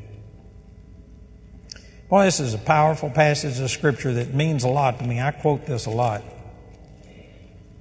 [2.09, 5.19] Boy, this is a powerful passage of Scripture that means a lot to me.
[5.19, 6.23] I quote this a lot.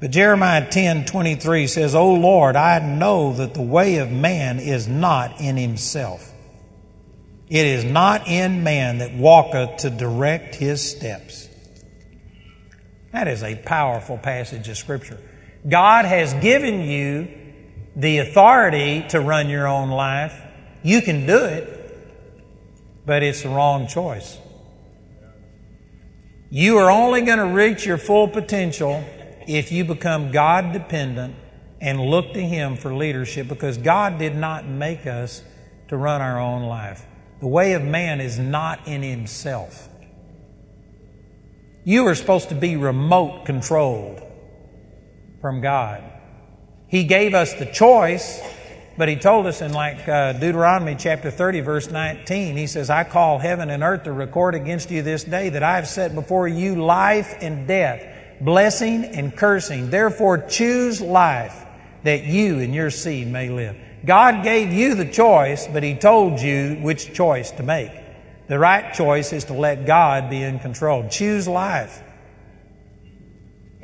[0.01, 4.89] But Jeremiah 10 23 says, O Lord, I know that the way of man is
[4.89, 6.33] not in himself.
[7.49, 11.49] It is not in man that walketh to direct his steps.
[13.13, 15.21] That is a powerful passage of Scripture.
[15.67, 17.46] God has given you
[17.97, 20.41] the authority to run your own life.
[20.83, 21.99] You can do it,
[23.07, 24.39] but it's the wrong choice.
[26.51, 29.03] You are only going to reach your full potential
[29.49, 31.35] if you become God dependent
[31.81, 35.43] and look to Him for leadership because God did not make us
[35.89, 37.05] to run our own life.
[37.41, 39.89] The way of man is not in himself.
[41.85, 44.23] You are supposed to be remote controlled
[45.41, 46.03] from God.
[46.89, 48.41] He gave us the choice,
[48.99, 53.05] But he told us in like uh, Deuteronomy chapter 30 verse 19, he says, I
[53.05, 56.49] call heaven and earth to record against you this day that I have set before
[56.49, 58.03] you life and death,
[58.41, 59.91] blessing and cursing.
[59.91, 61.67] Therefore choose life
[62.05, 63.77] that you and your seed may live.
[64.07, 67.91] God gave you the choice, but he told you which choice to make.
[68.49, 71.07] The right choice is to let God be in control.
[71.11, 72.03] Choose life.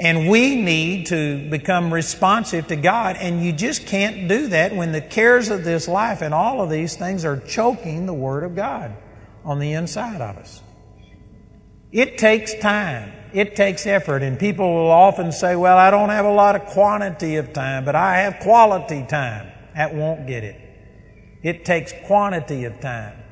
[0.02, 4.90] And we need to become responsive to God, and you just can't do that when
[4.90, 8.56] the cares of this life and all of these things are choking the Word of
[8.56, 8.96] God
[9.44, 10.60] on the inside of us.
[11.92, 13.12] It takes time.
[13.32, 16.66] It takes effort, and people will often say, Well, I don't have a lot of
[16.66, 19.52] quantity of time, but I have quality time.
[19.76, 20.60] That won't get it.
[21.44, 23.22] It takes quantity of time.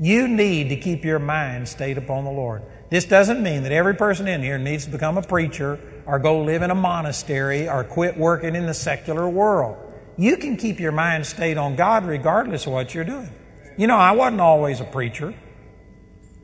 [0.00, 2.62] You need to keep your mind stayed upon the Lord.
[2.90, 6.42] This doesn't mean that every person in here needs to become a preacher or go
[6.42, 9.76] live in a monastery or quit working in the secular world.
[10.16, 13.30] You can keep your mind stayed on God regardless of what you're doing.
[13.76, 15.34] You know, I wasn't always a preacher.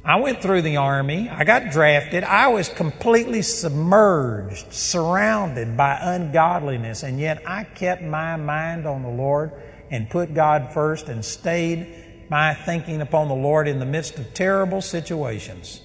[0.05, 1.31] I went through the army.
[1.31, 2.25] I got drafted.
[2.25, 9.09] I was completely submerged, surrounded by ungodliness, and yet I kept my mind on the
[9.09, 9.51] Lord
[9.91, 14.35] and put God first and stayed my thinking upon the Lord in the midst of
[14.35, 15.81] terrible situations.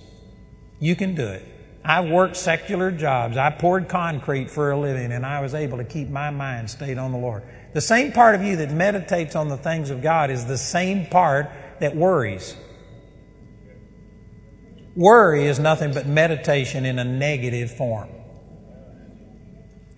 [0.82, 1.59] You can do it.
[1.84, 3.38] I worked secular jobs.
[3.38, 6.98] I poured concrete for a living, and I was able to keep my mind stayed
[6.98, 7.44] on the Lord.
[7.74, 11.06] The same part of you that meditates on the things of God is the same
[11.06, 12.58] part that worries.
[14.96, 18.10] Worry is nothing but meditation in a negative form.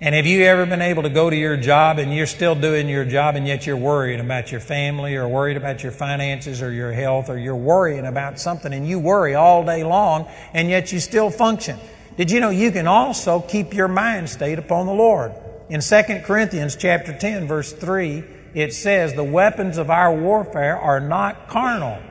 [0.04, 2.90] And have you ever been able to go to your job and you're still doing
[2.90, 6.72] your job and yet you're worried about your family or worried about your finances or
[6.72, 10.92] your health or you're worrying about something and you worry all day long and yet
[10.92, 11.78] you still function?
[12.18, 15.34] Did you know you can also keep your mind stayed upon the Lord?
[15.70, 18.24] In 2 Corinthians chapter 10 verse 3,
[18.56, 22.02] it says, the weapons of our warfare are not carnal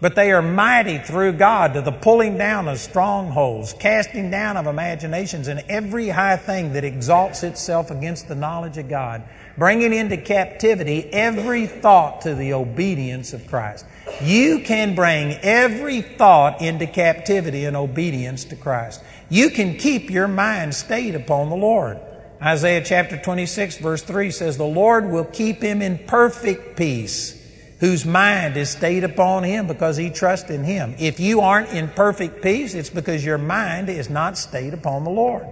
[0.00, 4.66] but they are mighty through God to the pulling down of strongholds, casting down of
[4.66, 9.22] imaginations, and every high thing that exalts itself against the knowledge of God,
[9.56, 13.86] bringing into captivity every thought to the obedience of Christ.
[14.22, 19.02] You can bring every thought into captivity and obedience to Christ.
[19.28, 21.98] You can keep your mind stayed upon the Lord.
[22.40, 27.37] Isaiah chapter 26 verse 3 says, The Lord will keep him in perfect peace
[27.80, 30.94] whose mind is stayed upon Him because he trusts in Him.
[30.98, 35.10] If you aren't in perfect peace, it's because your mind is not stayed upon the
[35.10, 35.46] Lord.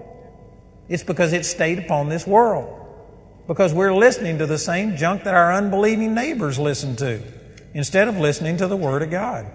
[0.89, 2.73] It's because it's stayed upon this world.
[3.47, 7.23] Because we're listening to the same junk that our unbelieving neighbors listen to
[7.75, 9.47] instead of listening to the Word of God.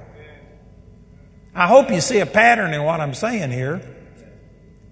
[1.53, 3.81] I hope you see a pattern in what I'm saying here.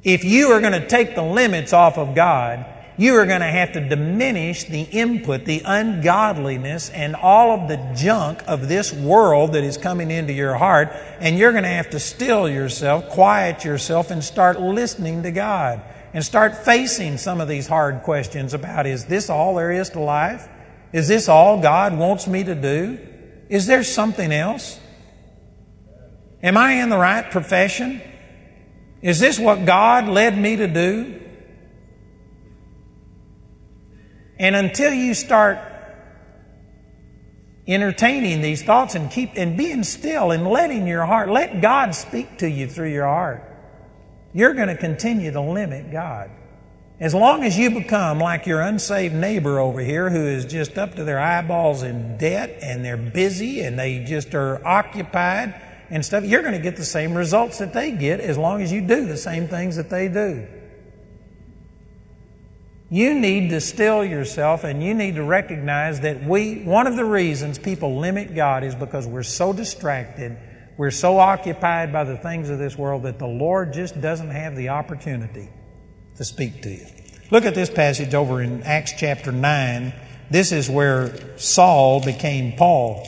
[0.03, 2.65] If you are going to take the limits off of God,
[2.99, 7.77] you are going to have to diminish the input, the ungodliness, and all of the
[7.95, 10.89] junk of this world that is coming into your heart.
[11.21, 15.81] And you're going to have to still yourself, quiet yourself, and start listening to God.
[16.13, 20.01] And start facing some of these hard questions about is this all there is to
[20.01, 20.49] life?
[20.91, 22.99] Is this all God wants me to do?
[23.47, 24.77] Is there something else?
[26.43, 28.01] Am I in the right profession?
[29.01, 31.21] Is this what God led me to do?
[34.39, 35.59] And until you start
[37.67, 42.39] entertaining these thoughts and keep and being still and letting your heart let God speak
[42.39, 43.43] to you through your heart,
[44.33, 46.31] you're going to continue to limit God.
[46.99, 50.95] As long as you become like your unsaved neighbor over here who is just up
[50.95, 55.53] to their eyeballs in debt and they're busy and they just are occupied
[55.89, 58.71] and stuff, you're going to get the same results that they get as long as
[58.71, 60.45] you do the same things that they do.
[62.91, 67.05] You need to still yourself and you need to recognize that we, one of the
[67.05, 70.37] reasons people limit God is because we're so distracted,
[70.75, 74.55] we're so occupied by the things of this world that the Lord just doesn't have
[74.55, 75.49] the opportunity
[76.15, 76.85] to speak to you.
[77.29, 79.93] Look at this passage over in Acts chapter 9.
[80.31, 83.05] This is where Saul became Paul.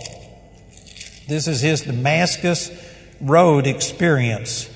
[1.28, 2.70] This is his Damascus
[3.20, 4.70] Road experience.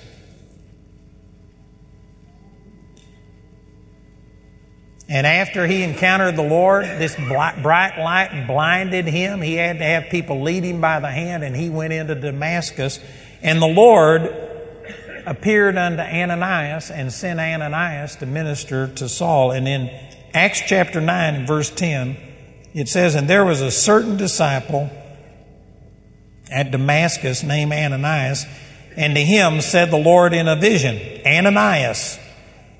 [5.08, 9.42] And after he encountered the Lord, this bright light blinded him.
[9.42, 13.00] He had to have people lead him by the hand, and he went into Damascus.
[13.44, 14.24] And the Lord
[15.28, 19.52] appeared unto Ananias and sent Ananias to minister to Saul.
[19.52, 19.92] And in
[20.34, 22.18] Acts chapter 9 verse 10,
[22.74, 24.90] it says, And there was a certain disciple
[26.52, 28.46] at Damascus named Ananias,
[28.98, 32.20] and to him said the Lord in a vision, Ananias.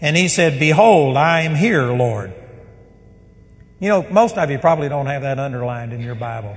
[0.02, 2.34] And he said, Behold, I am here, Lord.
[3.80, 6.56] You know, most of you probably don't have that underlined in your Bible.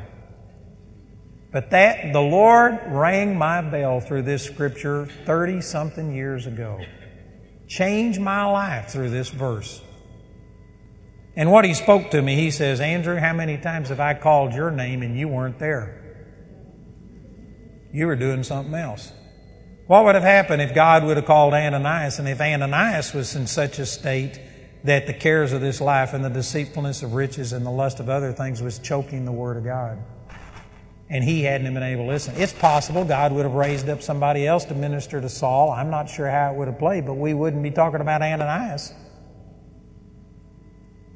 [1.51, 6.81] But that, the Lord rang my bell through this scripture 30 something years ago.
[7.67, 9.83] Changed my life through this verse.
[11.37, 14.53] And what he spoke to me, he says, Andrew, how many times have I called
[14.55, 15.95] your name and you weren't there?
[17.93, 19.13] You were doing something else.
[19.89, 23.47] What would have happened if God would have called Ananias and if Ananias was in
[23.47, 24.39] such a state
[24.85, 28.11] that the cares of this life and the deceitfulness of riches and the lust of
[28.11, 29.99] other things was choking the Word of God?
[31.09, 32.35] And he hadn't been able to listen.
[32.37, 35.71] It's possible God would have raised up somebody else to minister to Saul.
[35.71, 38.93] I'm not sure how it would have played, but we wouldn't be talking about Ananias.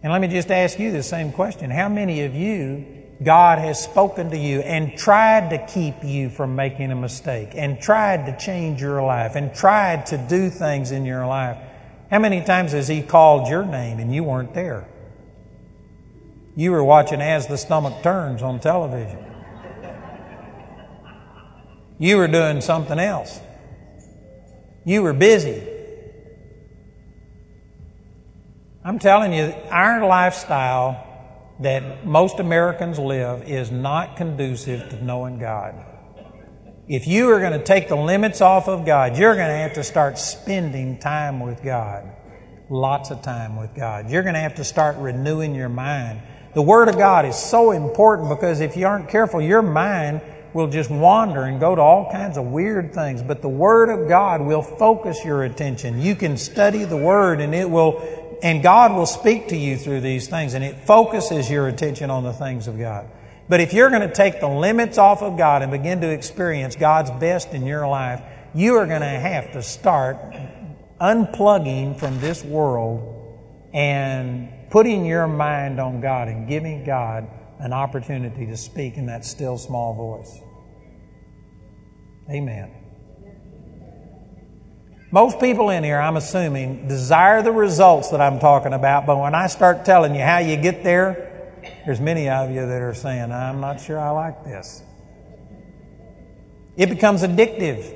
[0.02, 1.70] And let me just ask you the same question.
[1.70, 6.56] How many of you, God has spoken to you and tried to keep you from
[6.56, 11.04] making a mistake and tried to change your life and tried to do things in
[11.04, 11.58] your life?
[12.10, 14.86] How many times has He called your name and you weren't there?
[16.54, 19.24] You were watching As the Stomach Turns on television.
[21.98, 23.40] You were doing something else.
[24.84, 25.62] You were busy.
[28.84, 31.11] I'm telling you, our lifestyle
[31.60, 35.74] that most Americans live is not conducive to knowing God.
[36.88, 39.74] If you are going to take the limits off of God, you're going to have
[39.74, 42.10] to start spending time with God.
[42.68, 44.10] Lots of time with God.
[44.10, 46.22] You're going to have to start renewing your mind.
[46.54, 50.20] The Word of God is so important because if you aren't careful, your mind
[50.52, 53.22] will just wander and go to all kinds of weird things.
[53.22, 56.00] But the Word of God will focus your attention.
[56.00, 60.00] You can study the Word and it will, and God will speak to you through
[60.00, 63.08] these things and it focuses your attention on the things of God.
[63.48, 66.74] But if you're going to take the limits off of God and begin to experience
[66.74, 68.20] God's best in your life,
[68.54, 70.18] you are going to have to start
[71.00, 73.08] unplugging from this world
[73.72, 77.28] and putting your mind on God and giving God
[77.58, 80.40] an opportunity to speak in that still small voice.
[82.30, 82.81] Amen.
[85.12, 89.34] Most people in here, I'm assuming, desire the results that I'm talking about, but when
[89.34, 91.52] I start telling you how you get there,
[91.84, 94.82] there's many of you that are saying, I'm not sure I like this.
[96.78, 97.94] It becomes addictive.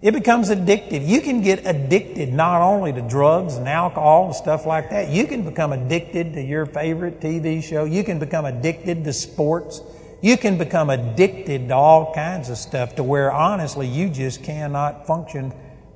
[0.00, 1.04] It becomes addictive.
[1.04, 5.26] You can get addicted not only to drugs and alcohol and stuff like that, you
[5.26, 7.86] can become addicted to your favorite TV show.
[7.86, 9.82] You can become addicted to sports.
[10.20, 15.08] You can become addicted to all kinds of stuff to where honestly you just cannot
[15.08, 15.52] function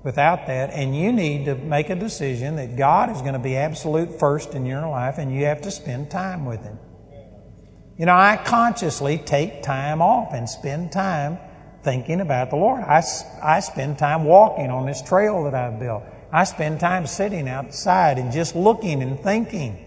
[0.07, 0.70] without that.
[0.70, 4.54] And you need to make a decision that God is going to be absolute first
[4.54, 6.78] in your life and you have to spend time with Him.
[7.98, 11.38] You know, I consciously take time off and spend time
[11.82, 12.82] thinking about the Lord.
[12.84, 13.02] I,
[13.42, 16.04] I spend time walking on this trail that I've built.
[16.32, 19.84] I spend time sitting outside and just looking and thinking.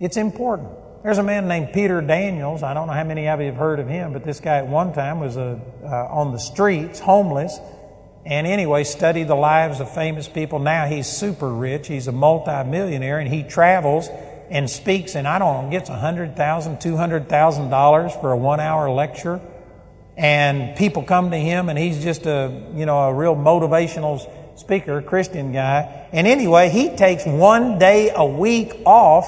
[0.00, 0.70] It's important.
[1.02, 2.62] There's a man named Peter Daniels.
[2.62, 4.66] I don't know how many of you have heard of him, but this guy at
[4.66, 7.58] one time was a, uh, on the streets, homeless,
[8.24, 10.58] and anyway, studied the lives of famous people.
[10.58, 11.88] Now he's super rich.
[11.88, 14.08] He's a multimillionaire, and he travels
[14.50, 19.40] and speaks, and I don't know, gets $100,000, $200,000 for a one hour lecture
[20.16, 24.20] and people come to him and he's just a you know a real motivational
[24.58, 29.26] speaker christian guy and anyway he takes one day a week off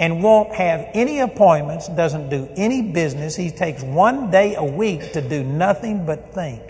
[0.00, 5.12] and won't have any appointments doesn't do any business he takes one day a week
[5.12, 6.62] to do nothing but think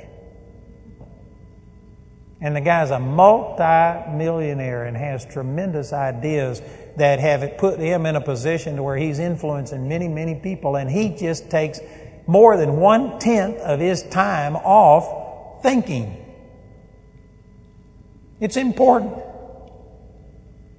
[2.43, 6.61] and the guy's a multi-millionaire and has tremendous ideas
[6.97, 10.91] that have put him in a position to where he's influencing many many people and
[10.91, 11.81] he just takes
[12.27, 16.19] more than one tenth of his time off thinking.
[18.41, 19.15] It's important.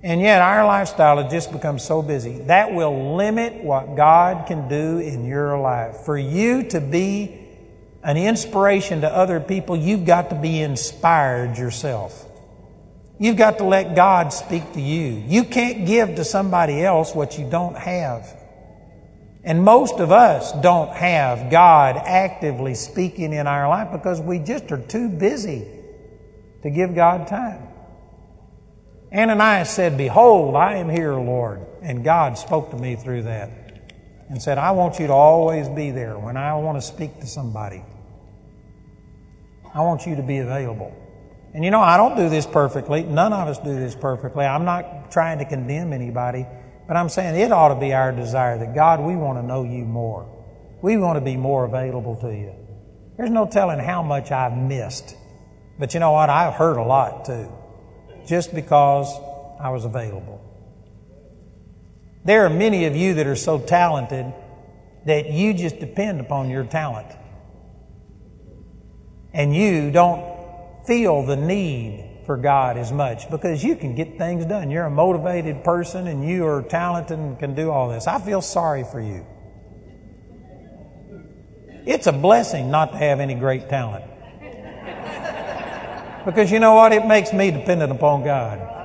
[0.04, 2.40] And yet our lifestyle has just become so busy.
[2.40, 6.02] That will limit what God can do in your life.
[6.06, 7.43] For you to be
[8.04, 12.26] an inspiration to other people, you've got to be inspired yourself.
[13.20, 15.24] You've got to let God speak to you.
[15.28, 18.38] You can't give to somebody else what you don't have.
[19.46, 24.72] And most of us don't have God actively speaking in our life because we just
[24.72, 25.66] are too busy
[26.64, 27.68] to give God time.
[29.14, 31.62] Ananias said, Behold, I am here, Lord.
[31.82, 33.50] And God spoke to me through that
[34.30, 37.28] and said, I want you to always be there when I want to speak to
[37.28, 37.84] somebody.
[39.74, 40.96] I want you to be available.
[41.54, 43.04] And you know, I don't do this perfectly.
[43.04, 44.46] None of us do this perfectly.
[44.46, 46.46] I'm not trying to condemn anybody.
[46.88, 49.64] But I'm saying it ought to be our desire that God, we want to know
[49.64, 50.30] you more.
[50.82, 52.54] We want to be more available to you.
[53.18, 55.16] There's no telling how much I've missed.
[55.80, 56.30] But you know what?
[56.30, 57.52] I've heard a lot too.
[58.28, 59.08] Just because
[59.60, 60.42] I was available.
[62.26, 64.34] There are many of you that are so talented
[65.06, 67.08] that you just depend upon your talent.
[69.34, 74.46] And you don't feel the need for God as much because you can get things
[74.46, 74.70] done.
[74.70, 78.08] You're a motivated person and you are talented and can do all this.
[78.08, 79.26] I feel sorry for you.
[81.86, 84.06] It's a blessing not to have any great talent.
[86.26, 86.94] Because you know what?
[86.94, 88.83] It makes me dependent upon God.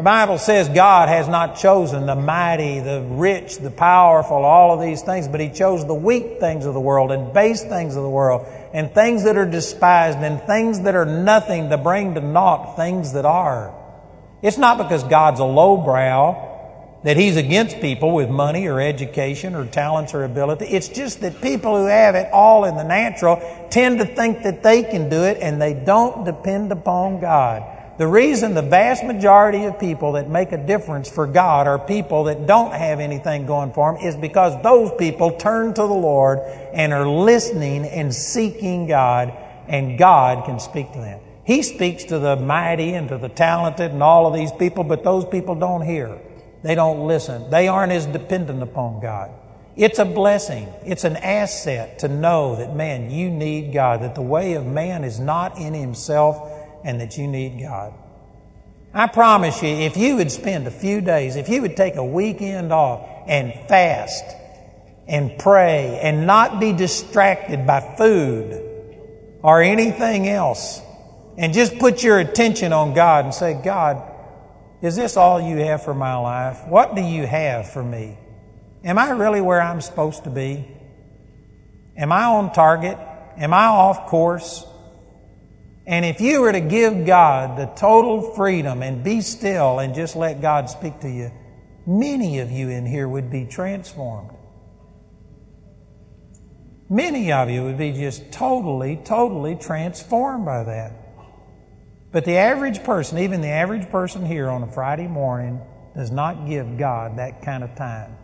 [0.00, 4.80] The Bible says God has not chosen the mighty, the rich, the powerful, all of
[4.80, 8.02] these things, but He chose the weak things of the world and base things of
[8.02, 12.22] the world and things that are despised and things that are nothing to bring to
[12.22, 13.74] naught things that are.
[14.40, 19.66] It's not because God's a lowbrow that He's against people with money or education or
[19.66, 20.64] talents or ability.
[20.64, 24.62] It's just that people who have it all in the natural tend to think that
[24.62, 27.79] they can do it and they don't depend upon God.
[28.00, 32.24] The reason the vast majority of people that make a difference for God are people
[32.24, 36.38] that don't have anything going for them is because those people turn to the Lord
[36.72, 39.34] and are listening and seeking God,
[39.68, 41.20] and God can speak to them.
[41.44, 45.04] He speaks to the mighty and to the talented and all of these people, but
[45.04, 46.18] those people don't hear.
[46.62, 47.50] They don't listen.
[47.50, 49.30] They aren't as dependent upon God.
[49.76, 50.72] It's a blessing.
[50.86, 55.04] It's an asset to know that, man, you need God, that the way of man
[55.04, 57.94] is not in himself and that you need God.
[58.92, 62.04] I promise you, if you would spend a few days, if you would take a
[62.04, 64.24] weekend off and fast
[65.06, 68.66] and pray and not be distracted by food
[69.42, 70.82] or anything else,
[71.38, 74.02] and just put your attention on God and say, God,
[74.82, 76.66] is this all you have for my life?
[76.66, 78.18] What do you have for me?
[78.84, 80.66] Am I really where I'm supposed to be?
[81.96, 82.98] Am I on target?
[83.36, 84.66] Am I off course?
[85.86, 90.14] And if you were to give God the total freedom and be still and just
[90.14, 91.32] let God speak to you,
[91.86, 94.30] many of you in here would be transformed.
[96.88, 100.92] Many of you would be just totally, totally transformed by that.
[102.12, 105.60] But the average person, even the average person here on a Friday morning,
[105.94, 108.16] does not give God that kind of time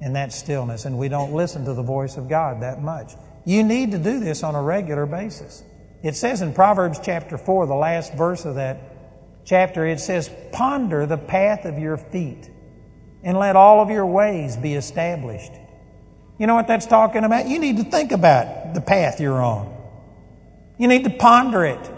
[0.00, 3.12] and that stillness, and we don't listen to the voice of God that much.
[3.44, 5.62] You need to do this on a regular basis.
[6.02, 8.80] It says in Proverbs chapter 4, the last verse of that
[9.44, 12.48] chapter, it says, Ponder the path of your feet
[13.22, 15.52] and let all of your ways be established.
[16.38, 17.48] You know what that's talking about?
[17.48, 19.76] You need to think about the path you're on.
[20.78, 21.90] You need to ponder it.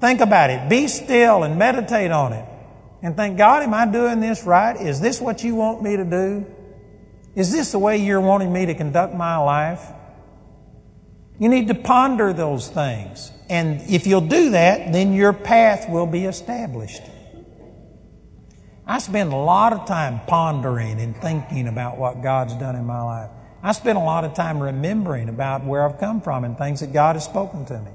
[0.00, 0.68] Think about it.
[0.68, 2.44] Be still and meditate on it.
[3.02, 4.76] And think, God, am I doing this right?
[4.76, 6.46] Is this what you want me to do?
[7.36, 9.80] Is this the way you're wanting me to conduct my life?
[11.40, 13.32] You need to ponder those things.
[13.48, 17.02] And if you'll do that, then your path will be established.
[18.86, 23.02] I spend a lot of time pondering and thinking about what God's done in my
[23.02, 23.30] life.
[23.62, 26.92] I spend a lot of time remembering about where I've come from and things that
[26.92, 27.90] God has spoken to me.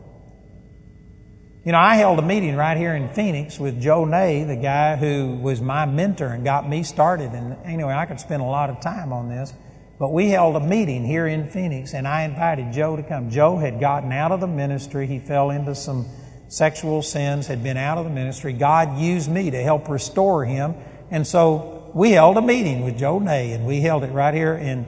[1.65, 4.95] You know, I held a meeting right here in Phoenix with Joe Nay, the guy
[4.95, 7.31] who was my mentor and got me started.
[7.31, 9.53] And anyway, I could spend a lot of time on this.
[9.97, 13.29] But we held a meeting here in Phoenix, and I invited Joe to come.
[13.29, 15.07] Joe had gotten out of the ministry.
[15.07, 16.05] He fell into some
[16.49, 18.51] sexual sins, had been out of the ministry.
[18.51, 20.75] God used me to help restore him.
[21.11, 24.53] And so we held a meeting with Joe Nay, and we held it right here
[24.53, 24.85] in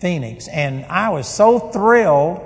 [0.00, 0.46] Phoenix.
[0.48, 2.42] And I was so thrilled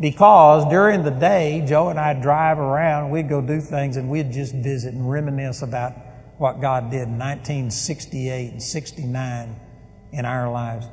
[0.00, 4.32] because during the day, Joe and I drive around, we'd go do things, and we'd
[4.32, 5.92] just visit and reminisce about
[6.38, 9.60] what God did in 1968 and 69
[10.12, 10.86] in our lives.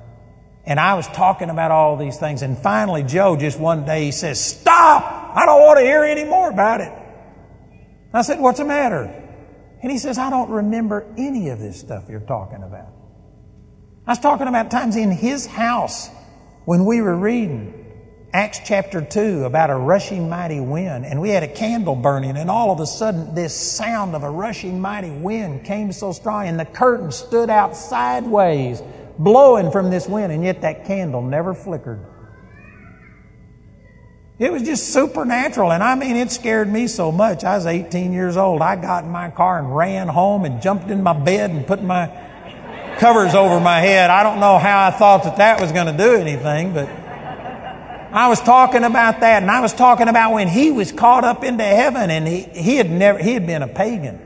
[0.66, 2.42] And I was talking about all these things.
[2.42, 5.04] And finally, Joe just one day he says, Stop!
[5.36, 6.92] I don't want to hear any more about it.
[8.14, 9.24] I said, What's the matter?
[9.84, 12.88] And he says, I don't remember any of this stuff you're talking about.
[14.08, 16.10] I was talking about times in his house
[16.66, 17.86] when we were reading
[18.34, 22.50] Acts chapter 2 about a rushing mighty wind, and we had a candle burning, and
[22.50, 26.60] all of a sudden this sound of a rushing mighty wind came so strong, and
[26.60, 28.82] the curtain stood out sideways
[29.18, 32.06] blowing from this wind, and yet that candle never flickered.
[34.38, 37.46] It was just supernatural, and I mean, it scared me so much.
[37.46, 38.62] I was 18 years old.
[38.62, 41.82] I got in my car and ran home and jumped in my bed and put
[41.82, 42.08] my
[42.98, 44.10] covers over my head.
[44.10, 46.90] I don't know how I thought that that was going to do anything, but
[48.12, 51.44] I was talking about that, and I was talking about when he was caught up
[51.44, 54.20] into heaven, and he, he had never he had been a pagan.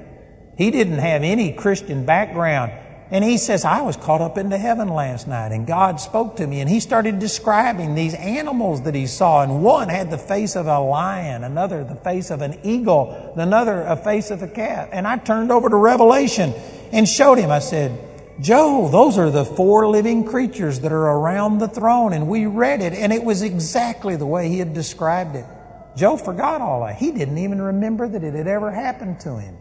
[0.57, 2.71] He didn't have any Christian background.
[3.11, 6.45] And he says, I was caught up into heaven last night and God spoke to
[6.45, 9.41] me and he started describing these animals that he saw.
[9.41, 13.81] And one had the face of a lion, another the face of an eagle, another
[13.81, 14.89] a face of a cat.
[14.91, 16.53] And I turned over to Revelation
[16.91, 17.49] and showed him.
[17.49, 17.97] I said,
[18.41, 22.13] Joe, those are the four living creatures that are around the throne.
[22.13, 25.45] And we read it, and it was exactly the way he had described it.
[25.97, 26.95] Joe forgot all that.
[26.95, 29.57] He didn't even remember that it had ever happened to him.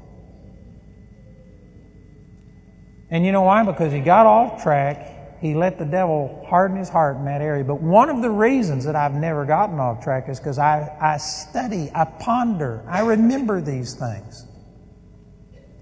[3.10, 3.64] And you know why?
[3.64, 5.40] Because he got off track.
[5.40, 7.64] He let the devil harden his heart in that area.
[7.64, 11.16] But one of the reasons that I've never gotten off track is because I, I
[11.18, 14.46] study, I ponder, I remember these things.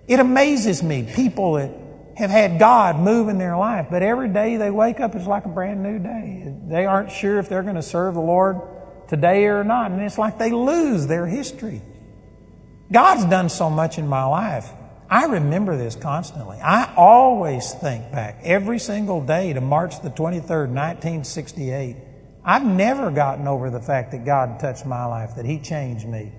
[0.07, 1.70] It amazes me, people that
[2.16, 5.45] have had God move in their life, but every day they wake up, it's like
[5.47, 6.55] a brand new day.
[6.68, 8.61] They aren't sure if they're going to serve the Lord
[9.09, 11.83] today or not, and it's like they lose their history.
[12.93, 14.70] God's done so much in my life.
[15.09, 16.59] I remember this constantly.
[16.59, 21.96] I always think back every single day to March the 23rd, 1968.
[22.44, 26.32] I've never gotten over the fact that God touched my life, that He changed me.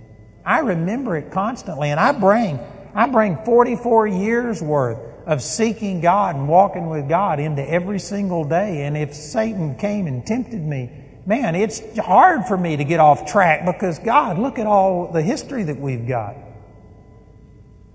[0.45, 2.59] I remember it constantly, and I bring,
[2.93, 8.45] I bring 44 years worth of seeking God and walking with God into every single
[8.45, 8.85] day.
[8.85, 10.89] And if Satan came and tempted me,
[11.25, 15.21] man, it's hard for me to get off track because God, look at all the
[15.21, 16.35] history that we've got.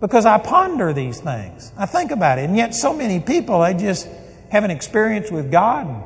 [0.02, 1.72] Because I ponder these things.
[1.78, 2.46] I think about it.
[2.46, 4.08] And yet so many people, they just
[4.50, 6.02] have an experience with God and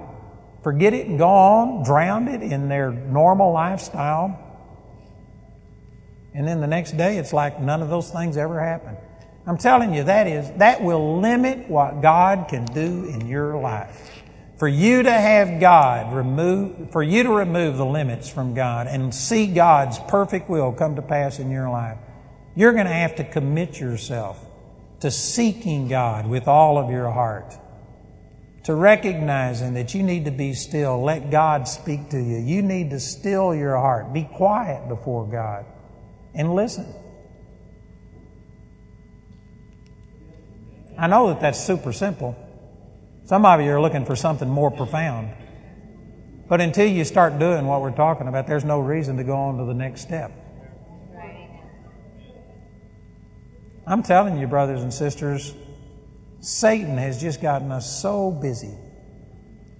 [0.62, 4.38] forget it and go on, drown it in their normal lifestyle.
[6.34, 8.98] And then the next day, it's like none of those things ever happened.
[9.46, 14.10] I'm telling you, that is, that will limit what God can do in your life.
[14.58, 19.14] For you to have God remove, for you to remove the limits from God and
[19.14, 21.96] see God's perfect will come to pass in your life,
[22.56, 24.44] you're going to have to commit yourself
[25.00, 27.54] to seeking God with all of your heart,
[28.64, 32.38] to recognizing that you need to be still, let God speak to you.
[32.38, 35.66] You need to still your heart, be quiet before God,
[36.34, 36.86] and listen.
[40.98, 42.34] I know that that's super simple.
[43.26, 45.30] Some of you are looking for something more profound.
[46.48, 49.58] But until you start doing what we're talking about, there's no reason to go on
[49.58, 50.32] to the next step.
[53.86, 55.54] I'm telling you, brothers and sisters,
[56.40, 58.74] Satan has just gotten us so busy,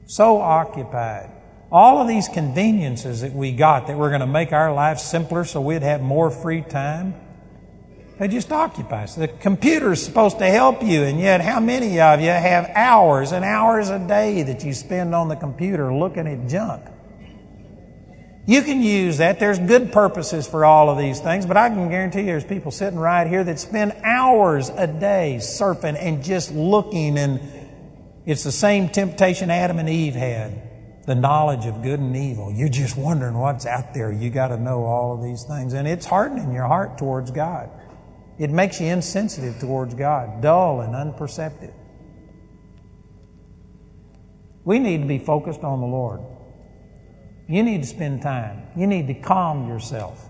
[0.07, 1.33] so occupied.
[1.73, 5.45] All of these conveniences that we got that were going to make our lives simpler
[5.45, 7.15] so we'd have more free time,
[8.21, 9.17] they just occupy us.
[9.17, 13.33] The computer is supposed to help you, and yet how many of you have hours
[13.33, 16.83] and hours a day that you spend on the computer looking at junk?
[18.47, 19.41] You can use that.
[19.41, 22.71] There's good purposes for all of these things, but I can guarantee you there's people
[22.71, 27.41] sitting right here that spend hours a day surfing and just looking, and
[28.25, 30.63] it's the same temptation Adam and Eve had
[31.07, 32.53] the knowledge of good and evil.
[32.53, 34.13] You're just wondering what's out there.
[34.13, 37.69] You got to know all of these things, and it's hardening your heart towards God.
[38.39, 41.73] It makes you insensitive towards God, dull and unperceptive.
[44.65, 46.21] We need to be focused on the Lord.
[47.49, 48.69] You need to spend time.
[48.77, 50.29] You need to calm yourself.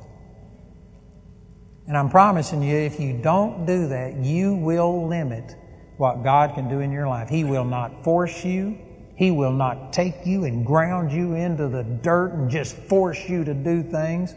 [1.86, 5.54] And I'm promising you, if you don't do that, you will limit
[5.96, 7.28] what God can do in your life.
[7.28, 8.78] He will not force you.
[9.14, 13.44] He will not take you and ground you into the dirt and just force you
[13.44, 14.34] to do things.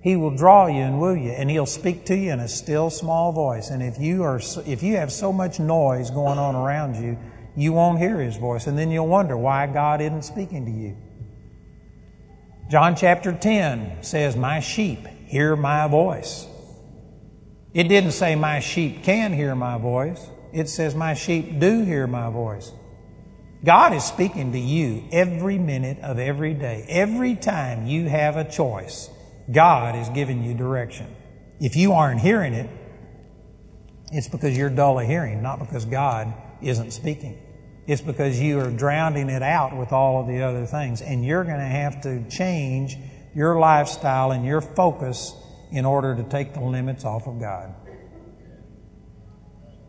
[0.00, 2.88] He will draw you and woo you, and He'll speak to you in a still
[2.90, 3.70] small voice.
[3.70, 7.18] And if you are, if you have so much noise going on around you,
[7.56, 10.96] you won't hear His voice, and then you'll wonder why God isn't speaking to you.
[12.68, 16.46] John chapter 10 says, My sheep hear my voice.
[17.72, 20.28] It didn't say my sheep can hear my voice.
[20.52, 22.72] It says my sheep do hear my voice.
[23.64, 26.84] God is speaking to you every minute of every day.
[26.88, 29.08] Every time you have a choice,
[29.50, 31.14] God is giving you direction.
[31.60, 32.68] If you aren't hearing it,
[34.12, 37.38] it's because you're dull of hearing, not because God isn't speaking.
[37.88, 41.00] It's because you are drowning it out with all of the other things.
[41.00, 42.98] And you're going to have to change
[43.34, 45.34] your lifestyle and your focus
[45.72, 47.74] in order to take the limits off of God.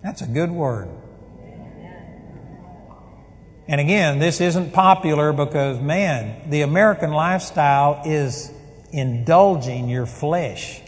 [0.02, 0.88] That's a good word.
[3.68, 8.50] And again, this isn't popular because, man, the American lifestyle is
[8.93, 10.82] indulging your flesh.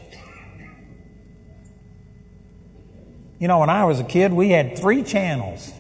[3.38, 5.74] You know, when I was a kid, we had three channels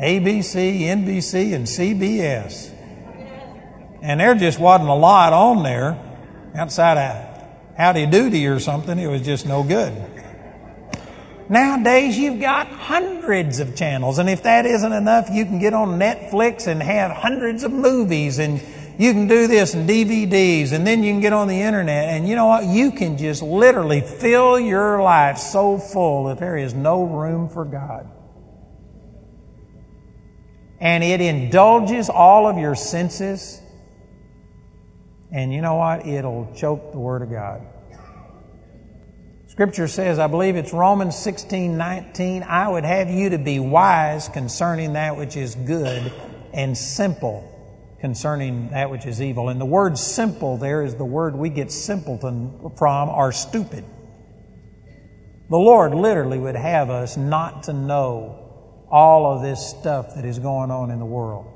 [0.00, 2.72] ABC, NBC, and CBS.
[4.02, 5.98] And there just wasn't a lot on there
[6.54, 8.98] outside of Howdy Doody or something.
[8.98, 9.92] It was just no good.
[11.50, 15.98] Nowadays, you've got hundreds of channels, and if that isn't enough, you can get on
[15.98, 18.62] Netflix and have hundreds of movies, and
[18.98, 22.28] you can do this and DVDs, and then you can get on the internet, and
[22.28, 22.66] you know what?
[22.66, 27.64] You can just literally fill your life so full that there is no room for
[27.64, 28.08] God.
[30.80, 33.60] And it indulges all of your senses.
[35.30, 36.06] And you know what?
[36.06, 37.62] It'll choke the Word of God.
[39.48, 44.28] Scripture says, I believe it's Romans 16 19, I would have you to be wise
[44.28, 46.12] concerning that which is good
[46.52, 47.46] and simple
[48.00, 49.50] concerning that which is evil.
[49.50, 53.84] And the word simple there is the word we get simpleton from or stupid.
[55.50, 58.39] The Lord literally would have us not to know
[58.90, 61.46] all of this stuff that is going on in the world.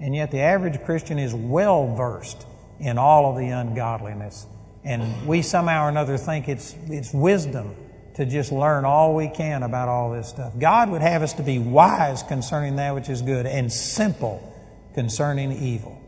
[0.00, 2.46] And yet the average Christian is well versed
[2.78, 4.46] in all of the ungodliness
[4.86, 7.74] and we somehow or another think it's, it's wisdom
[8.14, 10.56] to just learn all we can about all this stuff.
[10.56, 14.54] God would have us to be wise concerning that which is good and simple
[14.94, 16.00] concerning evil.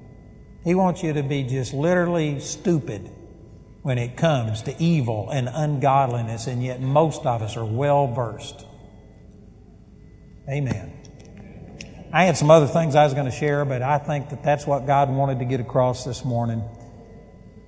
[0.62, 3.11] He wants you to be just literally stupid
[3.83, 8.64] when it comes to evil and ungodliness, and yet most of us are well versed.
[10.49, 10.92] Amen.
[12.11, 14.66] I had some other things I was going to share, but I think that that's
[14.66, 16.64] what God wanted to get across this morning.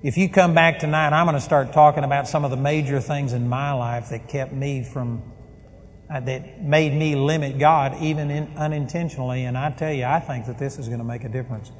[0.01, 2.99] If you come back tonight, I'm going to start talking about some of the major
[2.99, 5.21] things in my life that kept me from,
[6.09, 9.45] uh, that made me limit God even in, unintentionally.
[9.45, 11.71] And I tell you, I think that this is going to make a difference.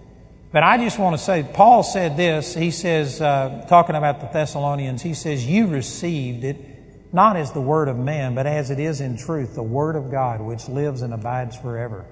[0.52, 2.54] But I just want to say, Paul said this.
[2.54, 6.71] He says, uh, talking about the Thessalonians, he says, You received it
[7.14, 10.12] not as the word of man, but as it is in truth, the word of
[10.12, 12.06] God, which lives and abides forever.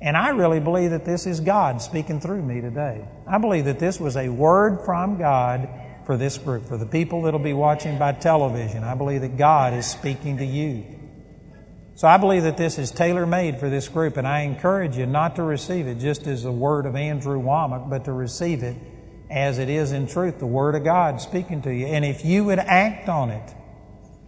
[0.00, 3.06] And I really believe that this is God speaking through me today.
[3.26, 5.68] I believe that this was a word from God
[6.06, 8.84] for this group, for the people that'll be watching by television.
[8.84, 10.84] I believe that God is speaking to you.
[11.96, 15.04] So I believe that this is tailor made for this group, and I encourage you
[15.04, 18.76] not to receive it just as a word of Andrew Wommack, but to receive it
[19.30, 21.86] as it is in truth, the Word of God speaking to you.
[21.86, 23.54] And if you would act on it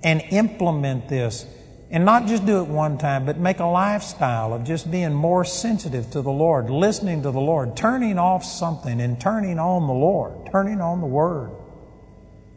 [0.02, 1.46] and implement this,
[1.90, 5.44] and not just do it one time, but make a lifestyle of just being more
[5.44, 9.92] sensitive to the Lord, listening to the Lord, turning off something and turning on the
[9.92, 11.50] Lord, turning on the Word.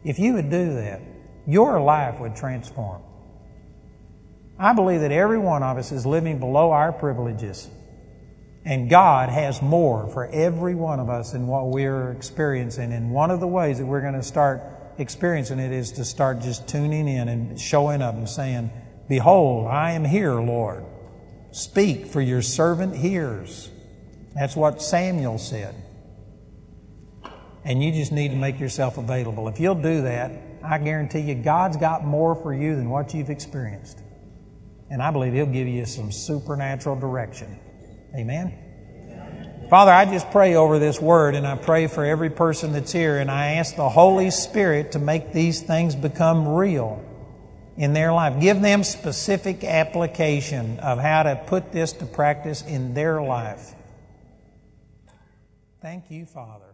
[0.04, 1.02] If you would do that,
[1.46, 3.02] your life would transform.
[4.58, 7.68] I believe that every one of us is living below our privileges.
[8.64, 12.92] And God has more for every one of us than what we're experiencing.
[12.92, 14.62] And one of the ways that we're going to start
[14.98, 18.70] experiencing it is to start just tuning in and showing up and saying,
[19.08, 20.84] Behold, I am here, Lord.
[21.52, 23.70] Speak, for your servant hears.
[24.34, 25.74] That's what Samuel said.
[27.64, 29.48] And you just need to make yourself available.
[29.48, 30.32] If you'll do that,
[30.62, 34.00] I guarantee you, God's got more for you than what you've experienced.
[34.90, 37.58] And I believe He'll give you some supernatural direction.
[38.16, 38.63] Amen.
[39.68, 43.18] Father, I just pray over this word and I pray for every person that's here
[43.18, 47.02] and I ask the Holy Spirit to make these things become real
[47.76, 48.40] in their life.
[48.40, 53.74] Give them specific application of how to put this to practice in their life.
[55.80, 56.73] Thank you, Father.